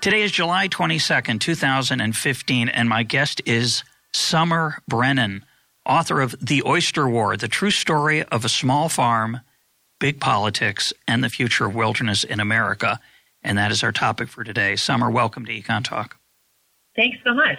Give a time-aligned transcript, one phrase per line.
[0.00, 5.44] Today is July 22nd, 2015, and my guest is Summer Brennan,
[5.84, 9.40] author of The Oyster War, the true story of a small farm,
[9.98, 12.98] big politics, and the future of wilderness in America.
[13.42, 14.74] And that is our topic for today.
[14.76, 16.16] Summer, welcome to Econ Talk.
[16.96, 17.58] Thanks so much.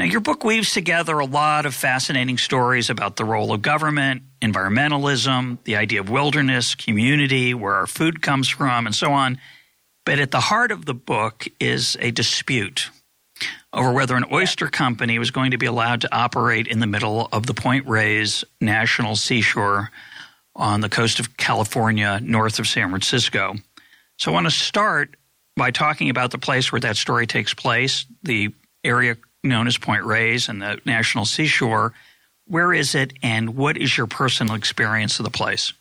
[0.00, 4.22] Now, your book weaves together a lot of fascinating stories about the role of government,
[4.40, 9.38] environmentalism, the idea of wilderness, community, where our food comes from, and so on.
[10.04, 12.90] But at the heart of the book is a dispute
[13.72, 17.28] over whether an oyster company was going to be allowed to operate in the middle
[17.32, 19.90] of the Point Reyes National Seashore
[20.54, 23.54] on the coast of California, north of San Francisco.
[24.18, 25.16] So I want to start
[25.56, 28.52] by talking about the place where that story takes place, the
[28.84, 31.94] area known as Point Reyes and the National Seashore.
[32.46, 35.72] Where is it, and what is your personal experience of the place?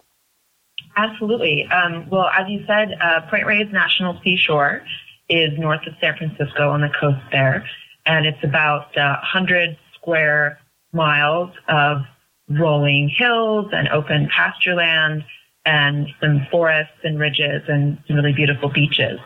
[0.95, 1.66] Absolutely.
[1.67, 4.84] Um, well, as you said, uh, Point Reyes National Seashore
[5.30, 7.66] is north of San Francisco on the coast there,
[8.06, 10.59] and it's about uh, 100 square
[10.92, 12.02] miles of
[12.50, 15.23] rolling hills and open pasture land
[15.66, 19.19] and some forests and ridges and some really beautiful beaches.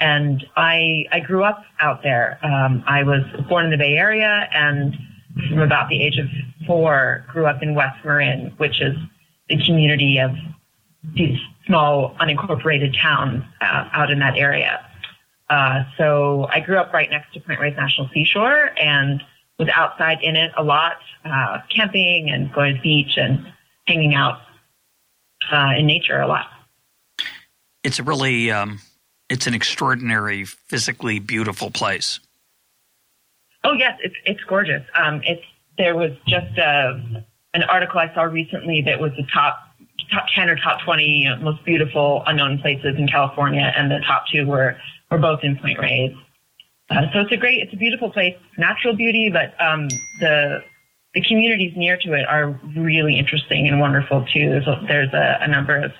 [0.00, 2.38] And I, I grew up out there.
[2.42, 4.96] Um, I was born in the Bay Area and
[5.48, 6.26] from about the age of
[6.66, 8.96] four grew up in West Marin, which is
[9.48, 10.30] the community of
[11.14, 14.84] these small unincorporated towns uh, out in that area.
[15.48, 19.22] Uh, so I grew up right next to Point Reyes National Seashore and
[19.58, 23.46] was outside in it a lot, uh, camping and going to the beach and
[23.86, 24.40] hanging out
[25.50, 26.46] uh, in nature a lot.
[27.82, 28.80] It's a really, um,
[29.28, 32.20] it's an extraordinary, physically beautiful place.
[33.64, 34.82] Oh yes, it's it's gorgeous.
[34.94, 35.42] Um, it's
[35.76, 37.20] there was just a, uh,
[37.54, 39.58] an article I saw recently that was the top
[40.10, 44.00] top 10 or top 20 you know, most beautiful unknown places in California, and the
[44.06, 44.76] top two were,
[45.10, 46.14] were both in Point Reyes.
[46.90, 49.88] Uh, so it's a great, it's a beautiful place, natural beauty, but um,
[50.20, 50.62] the
[51.14, 54.50] the communities near to it are really interesting and wonderful too.
[54.50, 55.92] There's a, there's a, a number of,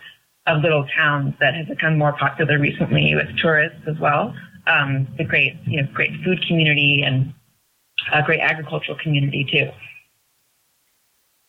[0.47, 4.35] of little towns that have become more popular recently with tourists as well.
[4.67, 7.33] Um, a great, you know, great food community and
[8.13, 9.71] a great agricultural community too.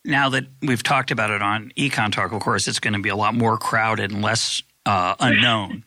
[0.04, 3.10] Now that we've talked about it on Econ Talk, of course, it's going to be
[3.10, 5.84] a lot more crowded and less uh, unknown.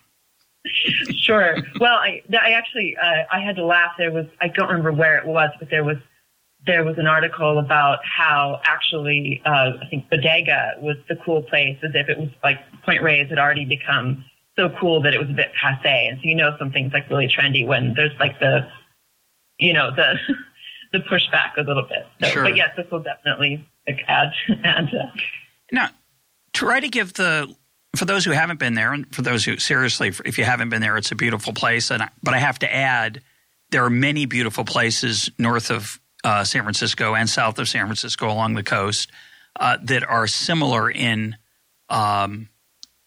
[1.18, 1.58] sure.
[1.80, 3.94] Well, I, I actually uh, I had to laugh.
[3.98, 5.98] There was I don't remember where it was, but there was
[6.66, 11.78] there was an article about how actually uh, I think Bodega was the cool place,
[11.84, 14.24] as if it was like Point Reyes had already become
[14.56, 16.08] so cool that it was a bit passe.
[16.08, 18.68] And so you know something's like really trendy when there's like the
[19.58, 20.16] you know the
[20.94, 22.08] the pushback a little bit.
[22.22, 22.44] So, sure.
[22.44, 23.68] But yes, this will definitely
[24.08, 24.32] add
[24.64, 24.86] add.
[24.86, 25.08] Uh,
[25.72, 25.90] now,
[26.54, 27.54] try to give the
[27.96, 30.82] for those who haven't been there, and for those who seriously, if you haven't been
[30.82, 31.92] there, it's a beautiful place.
[31.92, 33.22] And I, but I have to add,
[33.72, 38.32] there are many beautiful places north of uh, San Francisco and south of San Francisco
[38.32, 39.12] along the coast
[39.60, 41.36] uh, that are similar in
[41.90, 42.50] um,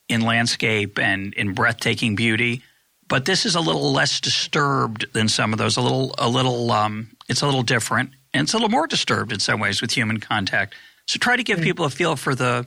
[0.09, 2.63] in landscape and in breathtaking beauty.
[3.09, 5.77] But this is a little less disturbed than some of those.
[5.77, 9.33] A little, a little, um, it's a little different, and it's a little more disturbed
[9.33, 10.75] in some ways with human contact.
[11.07, 11.65] So try to give mm.
[11.65, 12.67] people a feel for the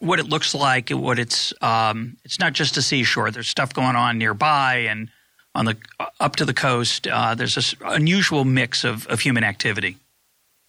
[0.00, 1.52] what it looks like, and what it's.
[1.62, 3.30] Um, it's not just a seashore.
[3.30, 5.08] There's stuff going on nearby and
[5.54, 5.76] on the
[6.20, 7.06] up to the coast.
[7.06, 9.96] Uh, there's this unusual mix of, of human activity.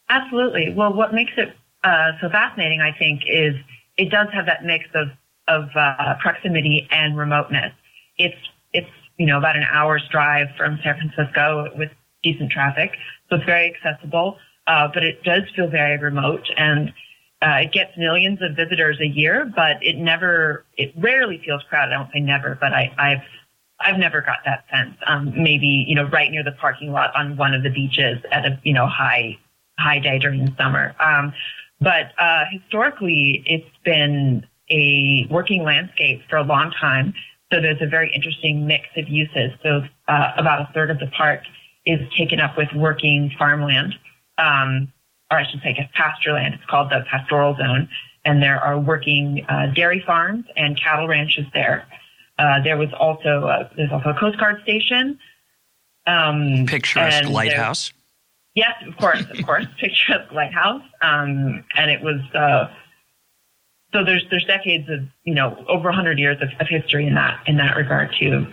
[0.10, 0.74] Absolutely.
[0.74, 1.54] Well, what makes it
[1.84, 3.56] uh, so fascinating, I think, is
[3.98, 5.10] it does have that mix of
[5.48, 7.74] of uh, proximity and remoteness.
[8.18, 8.38] It's
[8.74, 11.90] it's you know, about an hour's drive from San Francisco with
[12.24, 12.92] decent traffic.
[13.30, 14.38] So it's very accessible,
[14.68, 16.94] uh, but it does feel very remote and
[17.42, 21.94] uh, it gets millions of visitors a year, but it never, it rarely feels crowded.
[21.94, 23.22] I don't say never, but I, I've,
[23.80, 24.96] I've never got that sense.
[25.06, 28.46] Um, maybe, you know, right near the parking lot on one of the beaches at
[28.46, 29.38] a, you know, high,
[29.78, 30.96] high day during the summer.
[31.00, 31.32] Um,
[31.80, 37.14] but, uh, historically, it's been a working landscape for a long time.
[37.54, 39.52] So there's a very interesting mix of uses.
[39.62, 41.42] So uh, about a third of the park
[41.88, 43.96] is taken up with working farmland,
[44.38, 44.92] um,
[45.32, 46.54] or I should say, I pasture land.
[46.54, 47.90] It's called the pastoral zone,
[48.26, 51.88] and there are working uh, dairy farms and cattle ranches there.
[52.38, 55.18] Uh, there was also a, there's also a Coast Guard station,
[56.06, 57.94] Um, Picturesque lighthouse.
[58.54, 60.82] Yes, of course, of course, picturesque lighthouse.
[61.02, 62.74] Um, and it was uh,
[63.94, 67.42] so there's there's decades of you know over 100 years of, of history in that
[67.48, 68.48] in that regard too.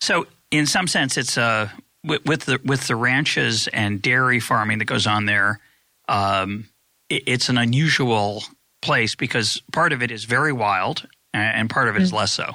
[0.00, 1.68] So in some sense, it's uh,
[2.04, 5.60] with, with the with the ranches and dairy farming that goes on there.
[6.08, 6.68] Um,
[7.08, 8.42] it, it's an unusual
[8.82, 12.18] place because part of it is very wild and part of it is mm-hmm.
[12.18, 12.54] less so.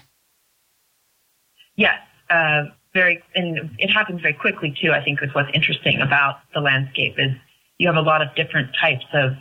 [1.75, 1.99] Yes,
[2.29, 4.91] uh, very, and it happens very quickly too.
[4.91, 7.31] I think is what's interesting about the landscape is
[7.77, 9.33] you have a lot of different types of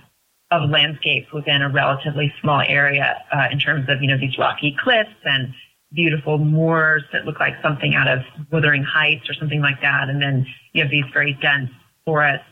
[0.51, 4.77] of landscapes within a relatively small area uh, in terms of you know these rocky
[4.79, 5.55] cliffs and
[5.95, 8.21] beautiful moors that look like something out of
[8.51, 11.71] Wuthering Heights or something like that, and then you have these very dense
[12.05, 12.47] forests.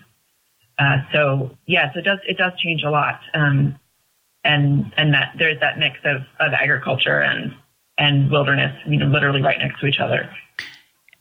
[0.78, 3.78] Uh, so yes, it does it does change a lot, um,
[4.44, 7.54] and and that there's that mix of, of agriculture and
[7.98, 10.30] and wilderness, you know, literally right next to each other.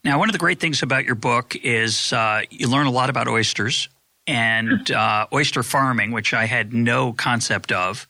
[0.03, 3.09] Now, one of the great things about your book is uh, you learn a lot
[3.09, 3.89] about oysters
[4.25, 8.07] and uh, oyster farming, which I had no concept of.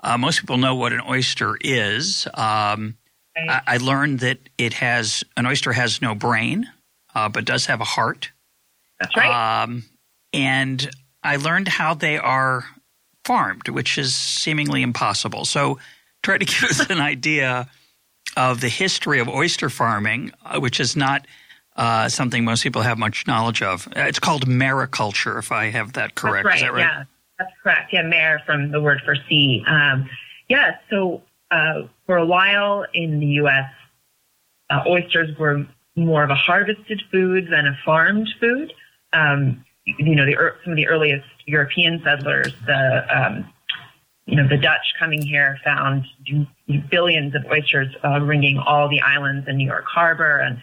[0.00, 2.26] Uh, most people know what an oyster is.
[2.34, 2.96] Um,
[3.36, 6.68] I, I, learned that it has an oyster has no brain,
[7.14, 8.30] uh, but does have a heart.
[8.98, 9.62] That's right.
[9.62, 9.84] Um,
[10.32, 10.90] and
[11.22, 12.64] I learned how they are
[13.24, 15.44] farmed, which is seemingly impossible.
[15.44, 15.78] So,
[16.22, 17.68] try to give us an idea
[18.36, 21.26] of the history of oyster farming, uh, which is not
[21.76, 23.86] uh, something most people have much knowledge of.
[23.88, 26.46] Uh, it's called mariculture, if I have that correct.
[26.46, 26.80] That's right, that right?
[26.80, 27.04] Yeah,
[27.38, 27.92] that's correct.
[27.92, 29.64] Yeah, mare from the word for sea.
[29.66, 30.08] Um,
[30.48, 33.70] yeah, so uh, for a while in the U.S.,
[34.68, 35.64] uh, oysters were
[35.94, 38.72] more of a harvested food than a farmed food.
[39.12, 40.34] Um, you know, the,
[40.64, 43.48] some of the earliest European settlers, the um,
[44.26, 46.04] you know, the Dutch coming here found
[46.90, 50.38] billions of oysters uh, ringing all the islands in New York Harbor.
[50.38, 50.60] And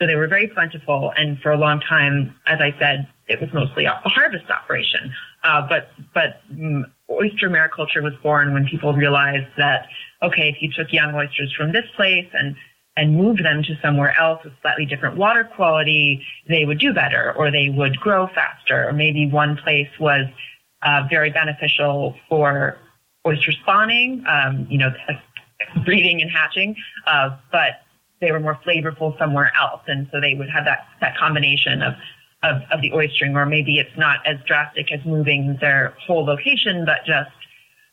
[0.00, 1.12] so they were very plentiful.
[1.18, 5.12] And for a long time, as I said, it was mostly a harvest operation.
[5.44, 9.86] Uh, but, but um, oyster mariculture was born when people realized that,
[10.22, 12.56] okay, if you took young oysters from this place and
[12.96, 17.34] and moved them to somewhere else with slightly different water quality, they would do better
[17.36, 18.88] or they would grow faster.
[18.88, 20.26] Or maybe one place was
[20.82, 22.78] uh, very beneficial for
[23.26, 24.90] oyster spawning, um, you know,
[25.84, 26.74] breeding and hatching,
[27.06, 27.82] uh, but
[28.20, 29.82] they were more flavorful somewhere else.
[29.86, 31.94] And so they would have that, that combination of,
[32.46, 36.84] of, of the oystering, or maybe it's not as drastic as moving their whole location,
[36.84, 37.30] but just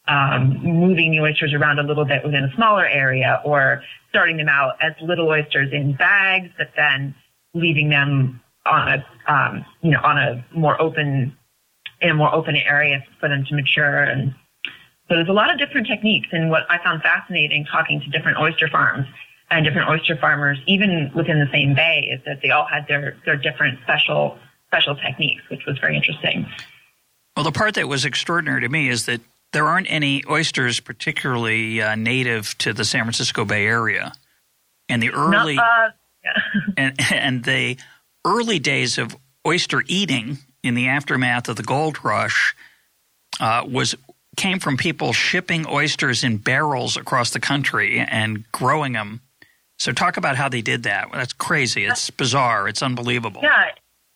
[0.08, 4.50] um, moving the oysters around a little bit within a smaller area or starting them
[4.50, 7.16] out as little oysters in bags, but then
[7.54, 11.36] leaving them on a, um, you know, on a more open,
[12.02, 14.34] in a more open area for them to mature and
[15.10, 16.30] so there's a lot of different techniques.
[16.32, 19.06] And what I found fascinating talking to different oyster farms
[19.52, 23.18] and different oyster farmers, even within the same bay, is that they all had their,
[23.26, 24.38] their different special,
[24.74, 26.48] special techniques, which was very interesting.
[27.38, 29.22] Well, the part that was extraordinary to me is that
[29.52, 34.14] there aren't any oysters particularly uh, native to the San Francisco Bay Area.
[34.90, 35.90] And the early, uh,
[36.24, 36.32] yeah.
[36.76, 37.78] and, and the
[38.26, 39.16] early days of
[39.46, 42.56] oyster eating in the aftermath of the gold rush
[43.40, 43.96] uh, was
[44.36, 49.22] came from people shipping oysters in barrels across the country and growing them.
[49.78, 51.10] So talk about how they did that.
[51.14, 51.86] That's crazy.
[51.86, 52.68] It's bizarre.
[52.68, 53.42] It's unbelievable.
[53.44, 53.70] Yeah,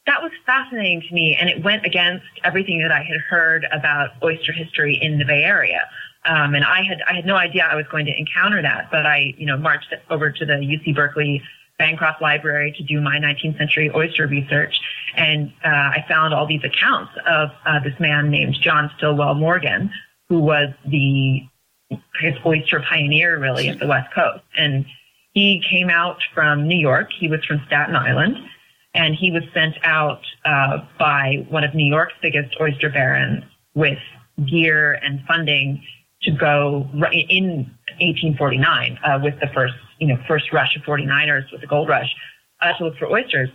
[0.07, 4.11] that was fascinating to me, and it went against everything that I had heard about
[4.23, 5.81] oyster history in the Bay Area.
[6.25, 9.05] Um, and I had I had no idea I was going to encounter that, but
[9.05, 11.41] I you know marched over to the UC Berkeley
[11.77, 14.79] Bancroft Library to do my 19th century oyster research,
[15.15, 19.91] and uh, I found all these accounts of uh, this man named John Stillwell Morgan,
[20.29, 21.45] who was the
[22.19, 24.43] his oyster pioneer really of the West Coast.
[24.57, 24.85] And
[25.33, 27.11] he came out from New York.
[27.17, 28.37] He was from Staten Island.
[28.97, 33.99] And he was sent out uh, by one of New York's biggest oyster barons with
[34.45, 35.81] gear and funding
[36.23, 41.61] to go in 1849 uh, with the first, you know, first rush of 49ers with
[41.61, 42.13] the gold rush
[42.61, 43.49] uh, to look for oysters.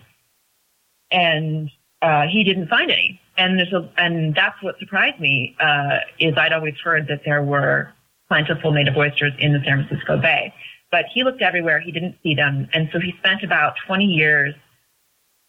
[1.10, 1.70] And
[2.00, 6.34] uh, he didn't find any and there's a, and that's what surprised me uh, is
[6.36, 7.92] I'd always heard that there were
[8.28, 10.54] plentiful native oysters in the San Francisco Bay,
[10.90, 11.80] but he looked everywhere.
[11.80, 14.54] He didn't see them, and so he spent about 20 years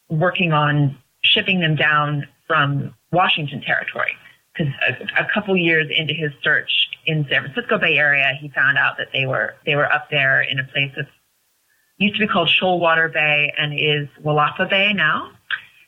[0.10, 4.12] working on shipping them down from Washington Territory.
[4.54, 6.72] Because a, a couple years into his search
[7.06, 10.42] in San Francisco Bay Area, he found out that they were they were up there
[10.42, 11.08] in a place that
[11.98, 15.32] used to be called Shoalwater Bay and is Willapa Bay now.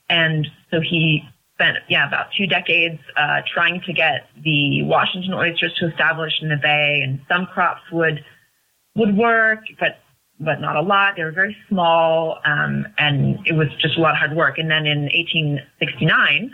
[0.10, 5.74] And so he spent yeah about two decades uh, trying to get the Washington oysters
[5.80, 8.24] to establish in the bay, and some crops would
[8.96, 10.00] would work, but
[10.40, 11.16] but not a lot.
[11.16, 14.58] They were very small, um, and it was just a lot of hard work.
[14.58, 16.52] And then in 1869,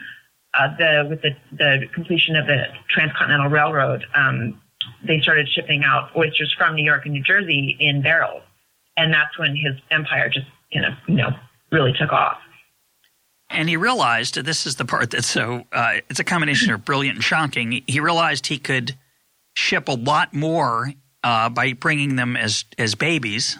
[0.54, 4.62] uh, the with the, the completion of the Transcontinental Railroad, um,
[5.06, 8.44] they started shipping out oysters from New York and New Jersey in barrels,
[8.98, 11.30] and that's when his empire just kind of you know
[11.72, 12.38] really took off.
[13.50, 17.16] And he realized this is the part that's so uh, it's a combination of brilliant
[17.16, 17.84] and shocking.
[17.88, 18.96] He realized he could
[19.56, 23.58] ship a lot more uh, by bringing them as as babies,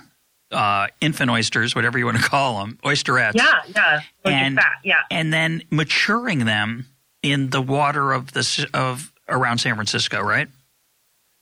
[0.52, 3.34] uh, infant oysters, whatever you want to call them, oysterettes.
[3.36, 6.86] Yeah, yeah, and fat, yeah, and then maturing them
[7.24, 10.48] in the water of the of around San Francisco, right?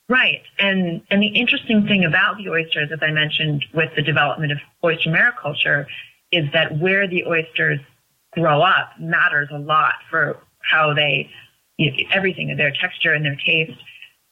[0.08, 4.52] Right, and and the interesting thing about the oysters, as I mentioned, with the development
[4.52, 5.86] of oyster mariculture,
[6.32, 7.80] is that where the oysters
[8.32, 11.30] grow up matters a lot for how they
[11.80, 13.78] you know, everything, their texture and their taste.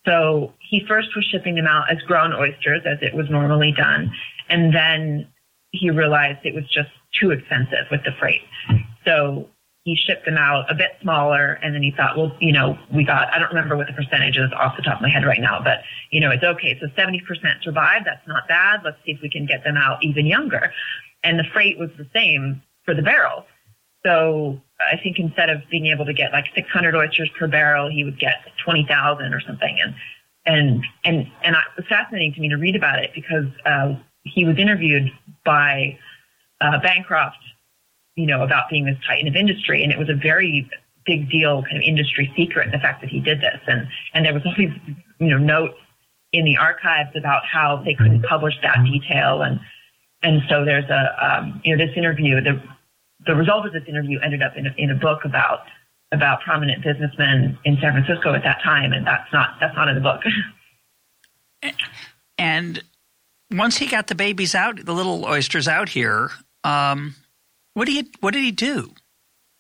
[0.06, 4.12] So he first was shipping them out as grown oysters, as it was normally done,
[4.48, 5.28] and then
[5.70, 6.90] he realized it was just
[7.20, 8.42] too expensive with the freight.
[9.04, 9.48] So
[9.84, 13.04] he shipped them out a bit smaller and then he thought, well, you know, we
[13.04, 15.40] got, I don't remember what the percentage is off the top of my head right
[15.40, 15.78] now, but
[16.10, 16.78] you know, it's okay.
[16.80, 17.22] So 70%
[17.62, 18.06] survived.
[18.06, 18.80] That's not bad.
[18.84, 20.72] Let's see if we can get them out even younger.
[21.24, 23.44] And the freight was the same for the barrel.
[24.04, 28.04] So I think instead of being able to get like 600 oysters per barrel, he
[28.04, 29.78] would get 20,000 or something.
[29.82, 29.94] And,
[30.44, 33.94] and, and, and it was fascinating to me to read about it because, uh,
[34.34, 35.10] he was interviewed
[35.44, 35.98] by,
[36.60, 37.38] uh, Bancroft
[38.18, 39.84] you know, about being this titan of industry.
[39.84, 40.68] And it was a very
[41.06, 43.60] big deal kind of industry secret, the fact that he did this.
[43.68, 44.72] And, and there was all these,
[45.20, 45.78] you know, notes
[46.32, 49.42] in the archives about how they couldn't publish that detail.
[49.42, 49.60] And,
[50.24, 52.60] and so there's a, um, you know, this interview, the,
[53.24, 55.60] the result of this interview ended up in a, in a book about,
[56.10, 58.92] about prominent businessmen in San Francisco at that time.
[58.92, 60.22] And that's not, that's not in the book.
[62.38, 62.82] and
[63.50, 66.30] once he got the babies out, the little oysters out here,
[66.64, 67.14] um,
[67.74, 68.04] what do you?
[68.20, 68.92] What did he do?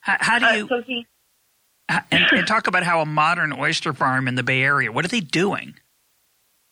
[0.00, 0.68] How, how do uh, you?
[0.68, 1.06] so he,
[1.88, 4.92] and, and, talk about how a modern oyster farm in the Bay Area.
[4.92, 5.74] What are they doing?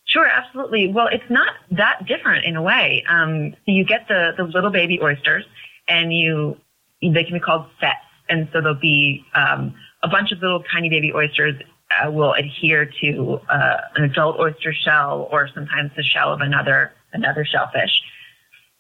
[0.05, 0.93] Sure, absolutely.
[0.93, 3.05] Well, it's not that different in a way.
[3.09, 5.45] Um, so you get the the little baby oysters,
[5.89, 6.57] and you
[7.01, 10.89] they can be called sets, and so there'll be um, a bunch of little tiny
[10.89, 11.55] baby oysters
[11.91, 16.93] uh, will adhere to uh, an adult oyster shell or sometimes the shell of another
[17.13, 18.03] another shellfish,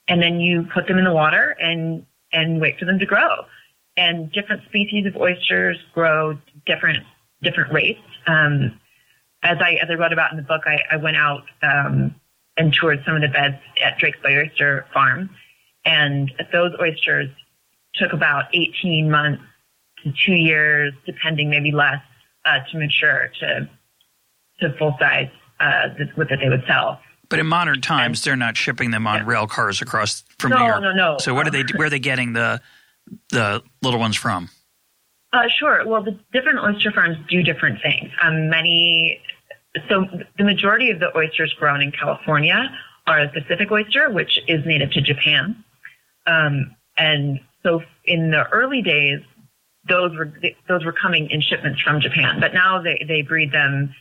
[0.08, 3.44] and then you put them in the water and and wait for them to grow.
[3.96, 7.04] And different species of oysters grow different
[7.42, 8.00] different rates.
[8.26, 8.78] Um,
[9.42, 12.14] as I as I wrote about in the book, I, I went out um,
[12.56, 15.30] and toured some of the beds at Drake's Bay Oyster Farm,
[15.84, 17.30] and those oysters
[17.94, 19.42] took about 18 months
[20.02, 22.02] to two years, depending maybe less,
[22.44, 23.68] uh, to mature to
[24.60, 25.28] to full size
[25.60, 27.00] uh, that, that they would sell.
[27.28, 29.24] But in modern times, they're not shipping them on yeah.
[29.26, 30.82] rail cars across from no, New York.
[30.82, 31.64] No, no, So what are they?
[31.76, 32.60] Where are they getting the
[33.30, 34.48] the little ones from?
[35.32, 35.86] Uh, sure.
[35.86, 38.10] Well, the different oyster farms do different things.
[38.22, 39.20] Um, many,
[39.88, 40.06] so
[40.38, 42.70] the majority of the oysters grown in California
[43.06, 45.64] are the Pacific oyster, which is native to Japan.
[46.26, 49.20] Um, and so in the early days,
[49.88, 50.32] those were
[50.68, 53.94] those were coming in shipments from Japan, but now they they breed them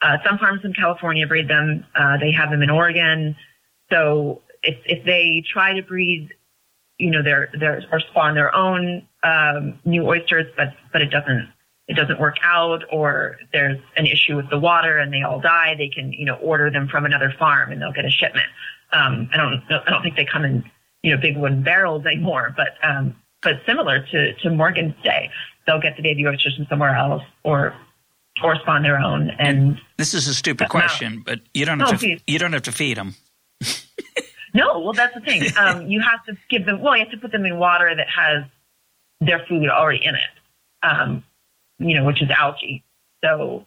[0.00, 1.84] uh, some farms in California breed them.
[1.94, 3.36] Uh, they have them in Oregon.
[3.90, 6.34] So if, if they try to breed,
[6.98, 11.48] you know, their, their, or spawn their own, um, new oysters, but, but it doesn't,
[11.88, 15.74] it doesn't work out or there's an issue with the water and they all die,
[15.76, 18.46] they can, you know, order them from another farm and they'll get a shipment.
[18.92, 20.64] Um, I don't, I don't think they come in,
[21.02, 25.30] you know, big wooden barrels anymore, but, um, but similar to, to Morgan's day,
[25.66, 27.74] they'll get the baby oysters from somewhere else or
[28.42, 29.30] or spawn their own.
[29.38, 32.20] And this is a stupid question, but you don't have no, to please.
[32.26, 33.14] you don't have to feed them.
[34.54, 35.42] no, well, that's the thing.
[35.56, 36.80] Um, you have to give them.
[36.80, 38.44] Well, you have to put them in water that has
[39.20, 40.30] their food already in it.
[40.82, 41.24] Um,
[41.78, 42.84] you know, which is algae.
[43.24, 43.66] So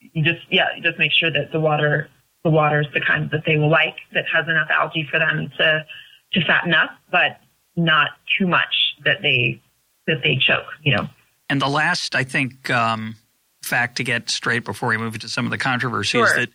[0.00, 2.08] you just yeah, you just make sure that the water
[2.44, 5.50] the water is the kind that they will like that has enough algae for them
[5.58, 5.84] to
[6.32, 7.40] to fatten up, but
[7.76, 9.60] not too much that they
[10.06, 10.66] that they choke.
[10.82, 11.08] You know.
[11.48, 13.16] And the last, I think, um,
[13.70, 16.26] fact to get straight before we move into some of the controversy sure.
[16.26, 16.48] is that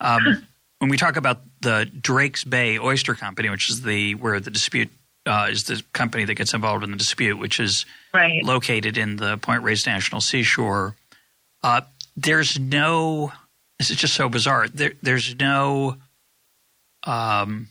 [0.00, 0.46] um,
[0.78, 4.90] when we talk about the Drake's Bay Oyster Company, which is the where the dispute
[5.26, 8.42] uh, is the company that gets involved in the dispute, which is right.
[8.42, 10.96] located in the Point Reyes National Seashore.
[11.62, 11.82] Uh,
[12.16, 13.32] there's no.
[13.78, 14.68] This is just so bizarre.
[14.68, 15.96] There, there's no
[17.04, 17.68] um,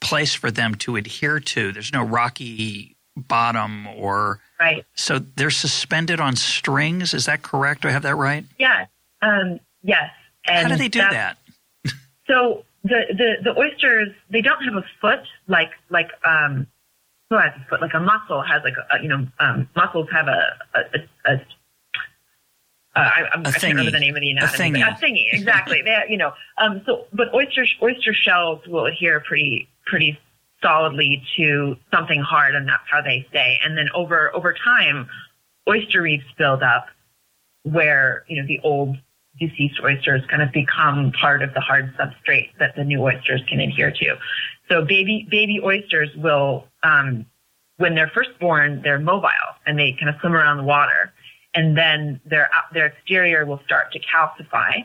[0.00, 1.72] place for them to adhere to.
[1.72, 4.84] There's no rocky bottom or right.
[4.94, 7.14] So they're suspended on strings.
[7.14, 7.82] Is that correct?
[7.82, 8.44] Do I have that right?
[8.58, 8.86] Yeah.
[9.22, 10.10] Um, yes.
[10.46, 11.38] And How do they do that?
[12.26, 16.66] so the, the, the oysters, they don't have a foot like, like, um,
[17.28, 17.80] who has a foot?
[17.80, 21.40] Like a mussel has like a, you know, um, mussels have a, a, a, a
[22.96, 24.80] uh, I, I'm, I can't remember the name of the anatomy.
[24.80, 24.88] A thingy.
[24.88, 25.80] A thingy, exactly.
[25.82, 30.18] they, you know, um, so, but oyster oyster shells will adhere pretty pretty
[30.62, 33.58] solidly to something hard, and that's how they stay.
[33.64, 35.08] And then over over time,
[35.68, 36.86] oyster reefs build up,
[37.62, 38.96] where you know the old
[39.38, 43.60] deceased oysters kind of become part of the hard substrate that the new oysters can
[43.60, 44.16] adhere to.
[44.68, 47.26] So baby baby oysters will, um,
[47.78, 49.28] when they're first born, they're mobile
[49.66, 51.12] and they kind of swim around the water
[51.54, 54.84] and then their their exterior will start to calcify.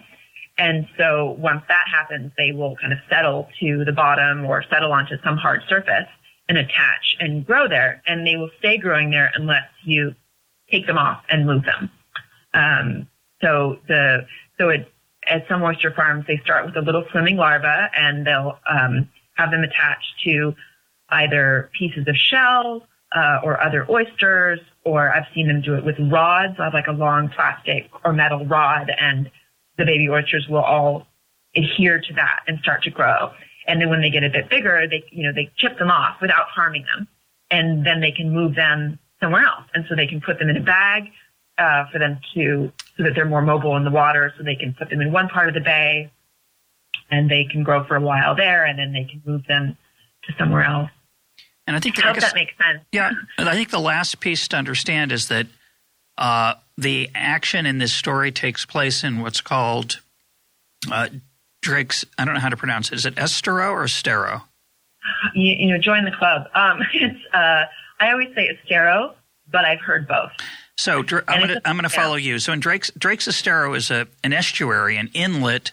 [0.57, 4.91] And so once that happens, they will kind of settle to the bottom or settle
[4.91, 6.07] onto some hard surface
[6.47, 8.01] and attach and grow there.
[8.07, 10.15] And they will stay growing there unless you
[10.71, 11.91] take them off and move them.
[12.53, 13.07] Um,
[13.41, 14.25] so the
[14.57, 14.91] so it,
[15.27, 19.51] at some oyster farms, they start with a little swimming larva and they'll um, have
[19.51, 20.55] them attached to
[21.09, 25.95] either pieces of shell uh, or other oysters, or I've seen them do it with
[25.99, 26.57] rods.
[26.59, 29.29] Like a long plastic or metal rod, and
[29.77, 31.07] the baby oysters will all
[31.55, 33.31] adhere to that and start to grow.
[33.67, 36.21] And then when they get a bit bigger, they you know they chip them off
[36.21, 37.07] without harming them,
[37.49, 39.65] and then they can move them somewhere else.
[39.73, 41.05] And so they can put them in a bag
[41.57, 44.33] uh, for them to so that they're more mobile in the water.
[44.37, 46.11] So they can put them in one part of the bay,
[47.09, 49.77] and they can grow for a while there, and then they can move them
[50.25, 50.89] to somewhere else.
[51.67, 52.83] And I think I hope that makes sense.
[52.91, 55.47] Yeah, and I think the last piece to understand is that
[56.17, 59.99] uh, the action in this story takes place in what's called
[60.91, 61.09] uh,
[61.61, 62.05] Drake's.
[62.17, 62.95] I don't know how to pronounce it.
[62.95, 64.43] Is it Estero or Estero?
[65.33, 66.47] You, you know, join the club.
[66.53, 67.63] Um, it's uh,
[67.99, 69.15] I always say Estero,
[69.49, 70.31] but I've heard both.
[70.77, 72.39] So I'm going to I'm going to follow you.
[72.39, 75.71] So in Drake's Drake's Estero is a an estuary, an inlet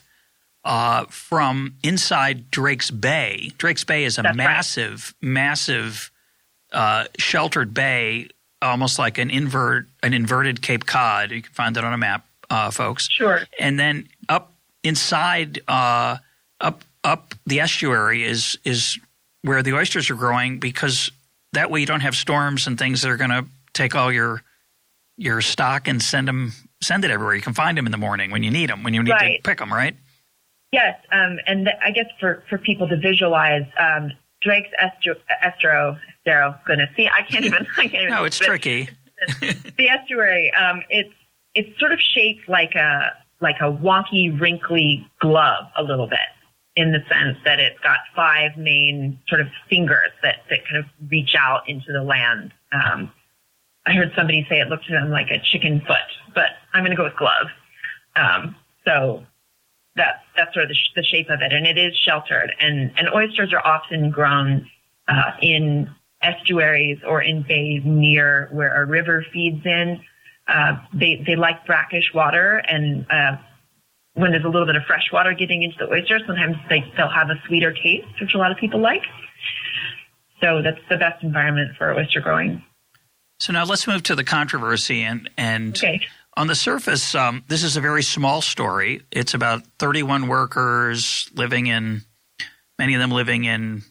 [0.64, 3.50] uh, from inside Drake's Bay.
[3.58, 5.28] Drake's Bay is a That's massive, right.
[5.28, 6.12] massive
[6.72, 8.28] uh, sheltered bay,
[8.62, 11.30] almost like an invert an inverted Cape Cod.
[11.30, 13.08] You can find that on a map, uh, folks.
[13.10, 13.40] Sure.
[13.58, 16.18] And then up inside, uh,
[16.60, 18.98] up up the estuary is is
[19.42, 21.10] where the oysters are growing because
[21.52, 24.42] that way you don't have storms and things that are going to take all your
[25.16, 27.34] your stock and send them send it everywhere.
[27.34, 29.42] You can find them in the morning when you need them when you need right.
[29.42, 29.96] to pick them, right?
[30.72, 34.10] Yes, um, and th- I guess for, for people to visualize, um,
[34.42, 38.10] Drake's estro, estro, estero, goodness, see, I can't even, I can't even.
[38.10, 38.88] no, it's tricky.
[39.40, 41.12] the estuary, um, it's,
[41.54, 46.18] it's sort of shaped like a, like a wonky, wrinkly glove a little bit
[46.74, 51.10] in the sense that it's got five main sort of fingers that, that kind of
[51.10, 52.52] reach out into the land.
[52.72, 53.12] Um,
[53.86, 55.96] I heard somebody say it looked to them like a chicken foot,
[56.34, 57.48] but I'm going to go with glove.
[58.16, 59.24] Um, so
[59.96, 62.52] that's that's sort of the, sh- the, shape of it, and it is sheltered.
[62.60, 64.68] And and oysters are often grown
[65.08, 65.90] uh, in
[66.22, 70.00] estuaries or in bays near where a river feeds in.
[70.48, 73.36] Uh, they they like brackish water, and uh,
[74.14, 77.08] when there's a little bit of fresh water getting into the oyster, sometimes they they'll
[77.08, 79.02] have a sweeter taste, which a lot of people like.
[80.40, 82.64] So that's the best environment for oyster growing.
[83.38, 85.76] So now let's move to the controversy and and.
[85.76, 86.00] Okay
[86.36, 89.02] on the surface, um, this is a very small story.
[89.10, 92.02] It's about 31 workers living in,
[92.78, 93.82] many of them living in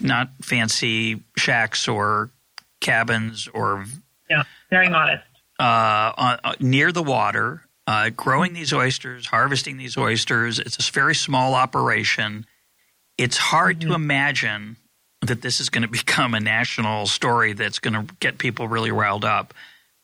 [0.00, 2.30] not fancy shacks or
[2.80, 3.84] cabins or.
[4.28, 5.24] Yeah, very modest.
[5.58, 10.58] Uh, uh, near the water, uh, growing these oysters, harvesting these oysters.
[10.58, 12.46] It's a very small operation.
[13.16, 13.90] It's hard mm-hmm.
[13.90, 14.76] to imagine
[15.22, 18.90] that this is going to become a national story that's going to get people really
[18.90, 19.54] riled up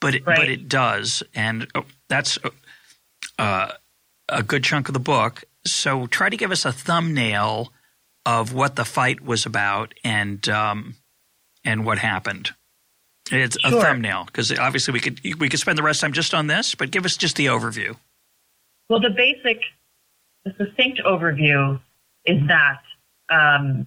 [0.04, 0.36] but it, right.
[0.36, 2.38] but it does, and oh, that's
[3.38, 3.72] uh,
[4.28, 5.44] a good chunk of the book.
[5.66, 7.72] So try to give us a thumbnail
[8.26, 10.96] of what the fight was about and um,
[11.64, 12.50] and what happened.
[13.32, 13.78] It's sure.
[13.78, 16.34] a thumbnail because obviously we could we could spend the rest of the time just
[16.34, 17.96] on this, but give us just the overview.
[18.90, 19.62] Well, the basic,
[20.44, 21.80] the succinct overview
[22.26, 22.82] is that
[23.30, 23.86] um,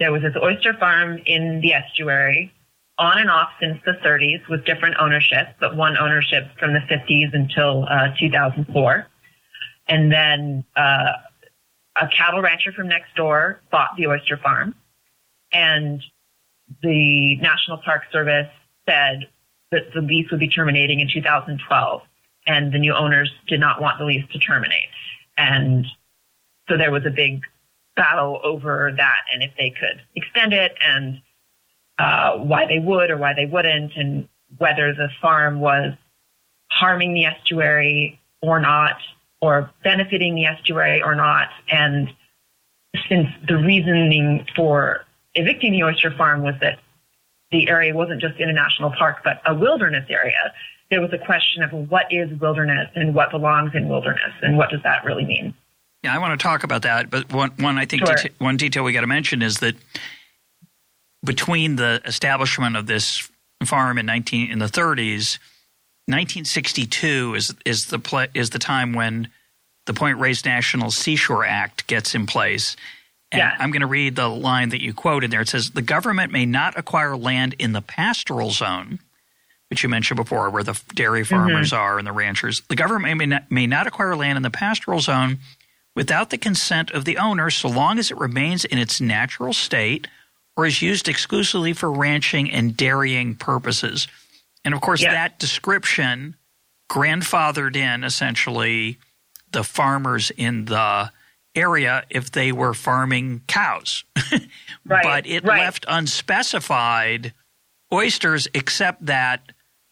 [0.00, 2.52] there was this oyster farm in the estuary
[2.98, 7.34] on and off since the 30s with different ownership, but one ownership from the 50s
[7.34, 9.06] until uh, 2004.
[9.88, 11.12] And then uh,
[12.00, 14.74] a cattle rancher from next door bought the oyster farm,
[15.52, 16.02] and
[16.82, 18.48] the National Park Service
[18.88, 19.28] said
[19.70, 22.02] that the lease would be terminating in 2012,
[22.46, 24.88] and the new owners did not want the lease to terminate.
[25.36, 25.86] And
[26.68, 27.42] so there was a big
[27.96, 31.20] battle over that and if they could extend it and
[31.98, 34.28] uh, why they would or why they wouldn't, and
[34.58, 35.94] whether the farm was
[36.70, 38.96] harming the estuary or not,
[39.40, 41.48] or benefiting the estuary or not.
[41.70, 42.08] And
[43.08, 45.04] since the reasoning for
[45.34, 46.78] evicting the oyster farm was that
[47.50, 50.52] the area wasn't just in a national park, but a wilderness area,
[50.90, 54.70] there was a question of what is wilderness and what belongs in wilderness and what
[54.70, 55.54] does that really mean?
[56.02, 58.14] Yeah, I want to talk about that, but one, one I think Sure.
[58.14, 59.74] deta- one detail we got to mention is that
[61.26, 63.28] between the establishment of this
[63.64, 65.38] farm in 19 in the 30s,
[66.06, 69.28] 1962 is is the pla is the time when
[69.86, 72.76] the Point Reyes National Seashore Act gets in place.
[73.32, 73.56] And Yeah.
[73.58, 75.40] I'm going to read the line that you quoted there.
[75.40, 79.00] It says the government may not acquire land in the pastoral zone,
[79.68, 81.34] which you mentioned before, where the dairy mm-hmm.
[81.34, 82.62] farmers are and the ranchers.
[82.68, 85.38] The government may not, may not acquire land in the pastoral zone
[85.94, 90.06] without the consent of the owner so long as it remains in its natural state
[90.56, 94.08] or is used exclusively for ranching and dairying purposes.
[94.64, 95.12] And of course, Yeah.
[95.12, 96.34] that description
[96.90, 98.98] grandfathered in essentially
[99.52, 101.10] the farmers in the
[101.54, 104.04] area if they were farming cows.
[104.88, 105.62] Right, but it right.
[105.62, 107.32] left unspecified
[107.92, 109.50] oysters, except that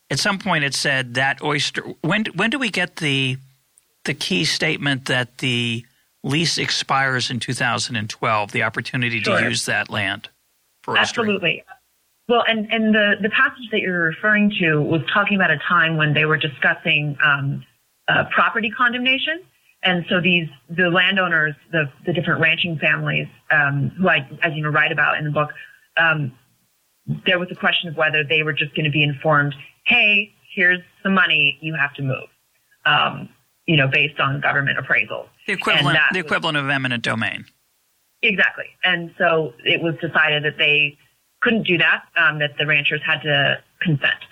[0.09, 1.83] at some point it said that oyster.
[2.01, 3.39] When when do we get the
[4.05, 5.85] the key statement that the
[6.23, 8.53] lease expires in 2012?
[8.53, 10.29] The opportunity to use that land?
[10.89, 11.65] Absolutely.
[12.29, 15.97] Well, and, and the, the passage that you're referring to was talking about a time
[15.97, 17.65] when they were discussing um,
[18.09, 19.43] uh, property condemnation.
[19.83, 24.63] And so these, the landowners, the, the different ranching families, um, who I, as you
[24.63, 25.51] know, write about in the book,
[25.99, 26.33] um,
[27.27, 30.81] there was a question of whether they were just going to be informed, hey, here's
[31.03, 32.29] some money, you have to move,
[32.87, 33.29] um,
[33.67, 35.27] you know, based on government appraisals.
[35.47, 37.45] The equivalent, And that the was- equivalent of eminent domain.
[38.25, 38.65] Exactly.
[38.83, 40.97] And so it was decided that they
[41.43, 44.25] couldn't do that, um, that the ranchers had to consent.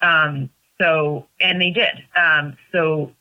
[0.00, 2.02] Um, so, and they did.
[2.16, 3.12] Um, so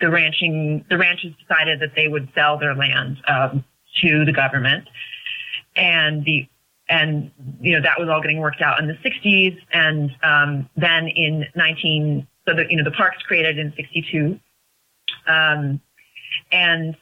[0.00, 3.64] the ranching, the ranchers decided that they would sell their land, um,
[4.02, 4.88] to the government
[5.76, 6.48] and the,
[6.88, 9.58] and, you know, that was all getting worked out in the 60s.
[9.72, 14.38] And, um, then in 19, so the, you know, the parks created in 62.
[15.26, 15.80] Um,
[16.52, 16.96] and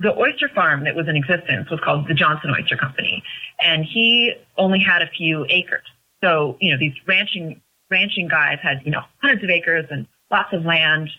[0.00, 3.22] the oyster farm that was in existence was called the Johnson Oyster Company,
[3.60, 5.86] and he only had a few acres.
[6.22, 10.52] So you know these ranching ranching guys had you know hundreds of acres and lots
[10.52, 11.10] of land,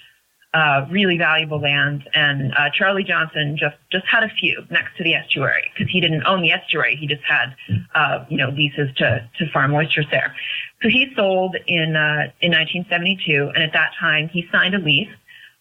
[0.54, 2.08] uh, really valuable land.
[2.14, 6.00] And uh, Charlie Johnson just just had a few next to the estuary because he
[6.00, 6.96] didn't own the estuary.
[6.96, 7.56] He just had
[7.96, 10.34] uh, you know leases to to farm oysters there.
[10.82, 15.10] So he sold in uh, in 1972, and at that time he signed a lease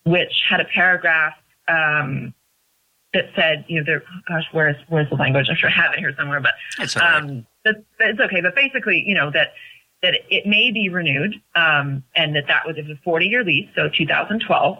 [0.05, 1.35] which had a paragraph.
[1.69, 2.33] Um,
[3.14, 5.49] that said, you know, there, gosh, where's, where's the language?
[5.49, 7.23] I'm sure I have it here somewhere, but, It's right.
[7.23, 8.40] um, that, it's okay.
[8.40, 9.55] But basically, you know, that,
[10.03, 13.44] that it may be renewed, um, and that that was it was a 40 year
[13.44, 14.79] lease, so 2012.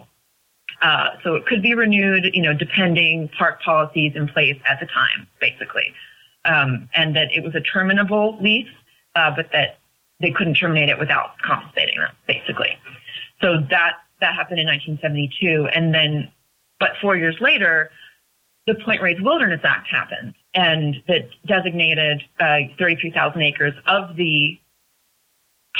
[0.81, 4.85] Uh, so it could be renewed, you know, depending park policies in place at the
[4.85, 5.93] time, basically.
[6.45, 8.69] Um, and that it was a terminable lease,
[9.15, 9.79] uh, but that
[10.21, 12.77] they couldn't terminate it without compensating them, basically.
[13.41, 15.67] So that, that happened in 1972.
[15.75, 16.31] And then,
[16.79, 17.91] but four years later,
[18.69, 24.59] the Point Reyes Wilderness Act happened, and that designated uh, 33,000 acres of the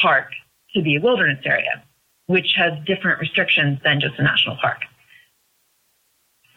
[0.01, 0.31] park
[0.73, 1.83] to be a wilderness area,
[2.25, 4.79] which has different restrictions than just a national park.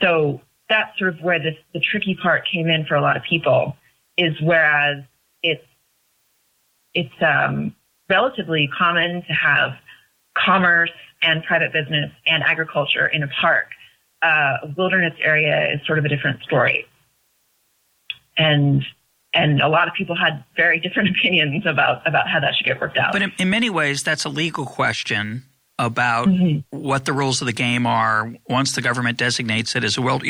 [0.01, 0.40] So
[0.71, 3.77] that's sort of where this, the tricky part came in for a lot of people,
[4.16, 5.05] is whereas
[5.42, 5.64] it's
[6.95, 7.75] it's um,
[8.09, 9.73] relatively common to have
[10.35, 10.90] commerce
[11.21, 13.68] and private business and agriculture in a park
[14.22, 16.87] uh, wilderness area is sort of a different story.
[18.37, 18.85] And
[19.35, 22.80] and a lot of people had very different opinions about about how that should get
[22.80, 23.12] worked out.
[23.12, 25.44] But in, in many ways, that's a legal question
[25.78, 26.62] about Mhm.
[26.70, 30.22] what the rules of the game are once the government designates it as a wild.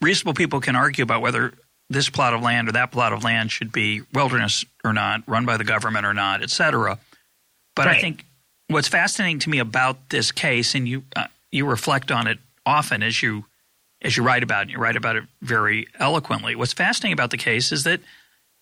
[0.00, 1.52] Reasonable people can argue about whether
[1.90, 5.44] this plot of land or that plot of land should be wilderness or not, run
[5.44, 6.98] by the government or not, et cetera.
[7.76, 8.24] But I think
[8.68, 13.02] what's fascinating to me about this case, and you uh, you reflect on it often
[13.02, 13.44] as you
[14.04, 16.56] as you write about it, you write about it very eloquently.
[16.56, 18.00] What's fascinating about the case is that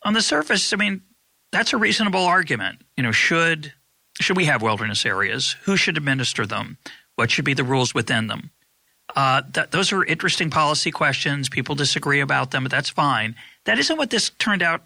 [0.05, 1.03] on the surface, I mean,
[1.51, 2.83] that's a reasonable argument.
[2.97, 3.73] You know, should
[4.21, 5.57] should we have wilderness areas?
[5.63, 6.79] Who should administer them?
[7.17, 8.51] What should be the rules within them?
[9.17, 11.49] Uh, that, those are interesting policy questions.
[11.49, 13.35] People disagree about them, but that's fine.
[13.65, 14.85] That isn't what this turned out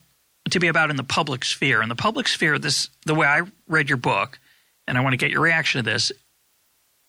[0.50, 1.82] to be about in the public sphere.
[1.82, 4.38] In the public sphere, this the way I read your book,
[4.86, 6.12] and I want to get your reaction to this.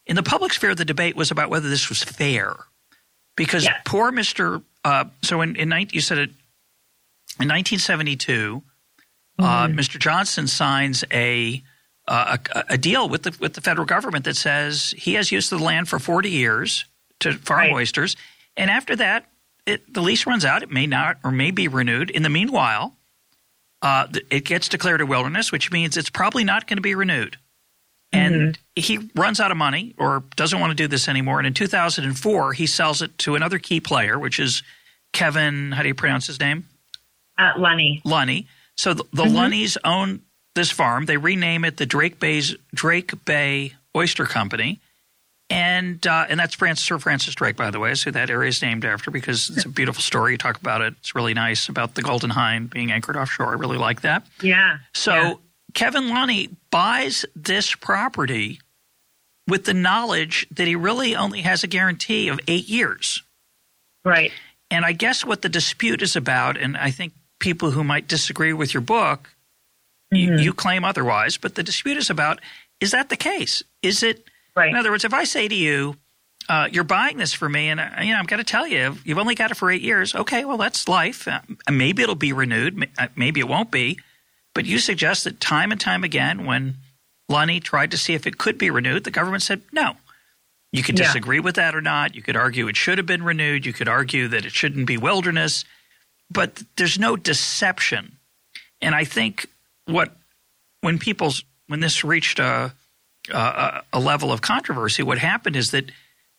[0.08, 2.56] In the public sphere, the debate was about whether this was fair,
[3.36, 3.82] because Yes.
[3.86, 4.62] poor Mister.
[4.84, 6.30] Uh, so in, in 19, you said it
[7.40, 8.62] in 1972,
[9.40, 10.00] uh, Mr.
[10.00, 11.64] Johnson signs a,
[12.08, 15.52] uh, a a deal with the with the federal government that says he has use
[15.52, 16.86] of the land for 40 years
[17.22, 17.74] to farm Right.
[17.74, 18.16] oysters,
[18.56, 19.26] and after that,
[19.66, 20.62] it, the lease runs out.
[20.62, 22.12] It may not or may be renewed.
[22.12, 22.96] In the meanwhile,
[23.82, 27.38] uh, it gets declared a wilderness, which means it's probably not going to be renewed.
[28.16, 28.82] And mm-hmm.
[28.82, 31.40] he runs out of money or doesn't want to do this anymore.
[31.40, 34.64] And in 2004, he sells it to another key player, which is
[35.14, 35.72] Kevin.
[35.72, 36.66] How do you pronounce his name?
[37.38, 38.02] Uh, Lunny.
[38.04, 38.48] Lunny.
[38.78, 39.36] So the, the mm-hmm.
[39.36, 40.22] Lunnies own
[40.56, 41.06] this farm.
[41.06, 44.80] They rename it the Drake Bay's Drake Bay Oyster Company
[45.50, 48.50] and uh, and that's Francis, Sir Francis Drake, by the way, is who that area
[48.50, 50.32] is named after because it's a beautiful story.
[50.32, 53.50] You talk about it; it's really nice about the Golden Hind being anchored offshore.
[53.50, 54.26] I really like that.
[54.42, 54.78] Yeah.
[54.94, 55.34] So yeah.
[55.76, 58.60] Kevin Lunny buys this property
[59.48, 63.22] with the knowledge that he really only has a guarantee of eight years.
[64.04, 64.32] Right.
[64.72, 68.54] And I guess what the dispute is about, and I think people who might disagree
[68.54, 69.30] with your book,
[70.12, 70.16] mm-hmm.
[70.16, 72.40] you, you claim otherwise, but the dispute is about:
[72.80, 73.62] is that the case?
[73.84, 74.24] Is it?
[74.56, 74.70] Right.
[74.70, 75.98] In other words, if I say to you,
[76.50, 78.98] uh, "You're buying this for me," and uh, you know, I've got to tell you,
[79.04, 80.16] you've only got it for eight years.
[80.16, 81.28] Okay, well, that's life.
[81.28, 82.90] Uh, maybe it'll be renewed.
[82.98, 84.00] Uh, maybe it won't be.
[84.56, 86.78] But you suggest that time and time again, when
[87.30, 89.98] Lunny tried to see if it could be renewed, the government said no.
[90.72, 91.44] You could disagree yeah.
[91.44, 92.16] with that or not.
[92.16, 93.66] You could argue it should have been renewed.
[93.66, 95.64] You could argue that it shouldn't be wilderness.
[96.30, 98.18] But there's no deception.
[98.82, 99.48] And I think
[99.86, 100.16] what
[100.82, 102.74] when people's when this reached a
[103.32, 105.92] uh, a level of controversy, what happened is that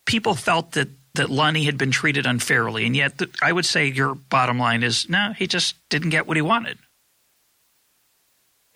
[0.07, 3.87] people felt that that Lunny had been treated unfairly, and yet the, I would say
[3.87, 6.79] your bottom line is no, he just didn't get what he wanted.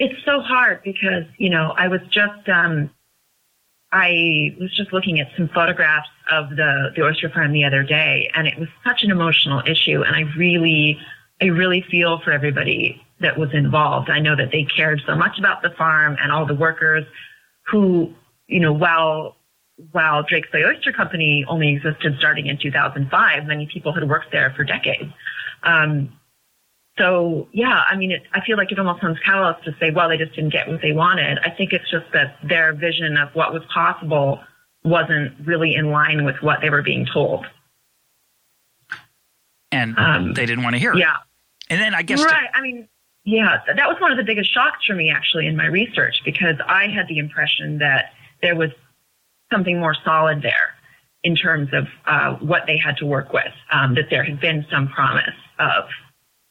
[0.01, 2.91] It's so hard because you know I was just um,
[3.93, 8.31] I was just looking at some photographs of the the oyster farm the other day,
[8.35, 10.99] and it was such an emotional issue, and I really
[11.43, 14.09] I really feel for everybody that was involved.
[14.09, 17.05] I know that they cared so much about the farm and all the workers
[17.67, 18.15] who,
[18.47, 19.37] you know, while
[19.93, 24.55] while Drake's Bay Oyster Company only existed starting in 2005, many people had worked there
[24.57, 25.13] for decades.
[25.63, 26.11] Um,
[27.01, 30.11] so yeah, I mean, it, I feel like it almost sounds callous to say, well,
[30.11, 31.39] they just didn't get what they wanted.
[31.45, 34.41] I think it's just that their vision of what was possible
[34.85, 37.47] wasn't really in line with what they were being told.
[39.73, 40.99] And um, they didn't want to hear it.
[40.99, 41.17] Yeah.
[41.71, 42.23] And then I guess.
[42.23, 42.49] Right.
[42.53, 42.87] To- I mean,
[43.25, 46.57] yeah, that was one of the biggest shocks for me actually in my research because
[46.67, 48.71] I had the impression that there was
[49.51, 50.75] something more solid there
[51.23, 54.67] in terms of uh, what they had to work with, um, that there had been
[54.71, 55.85] some promise of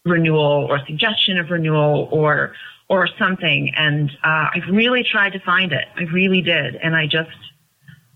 [0.06, 2.54] renewal or suggestion of renewal or
[2.90, 3.72] or something.
[3.76, 5.86] And uh, I really tried to find it.
[5.96, 7.30] I really did, and I just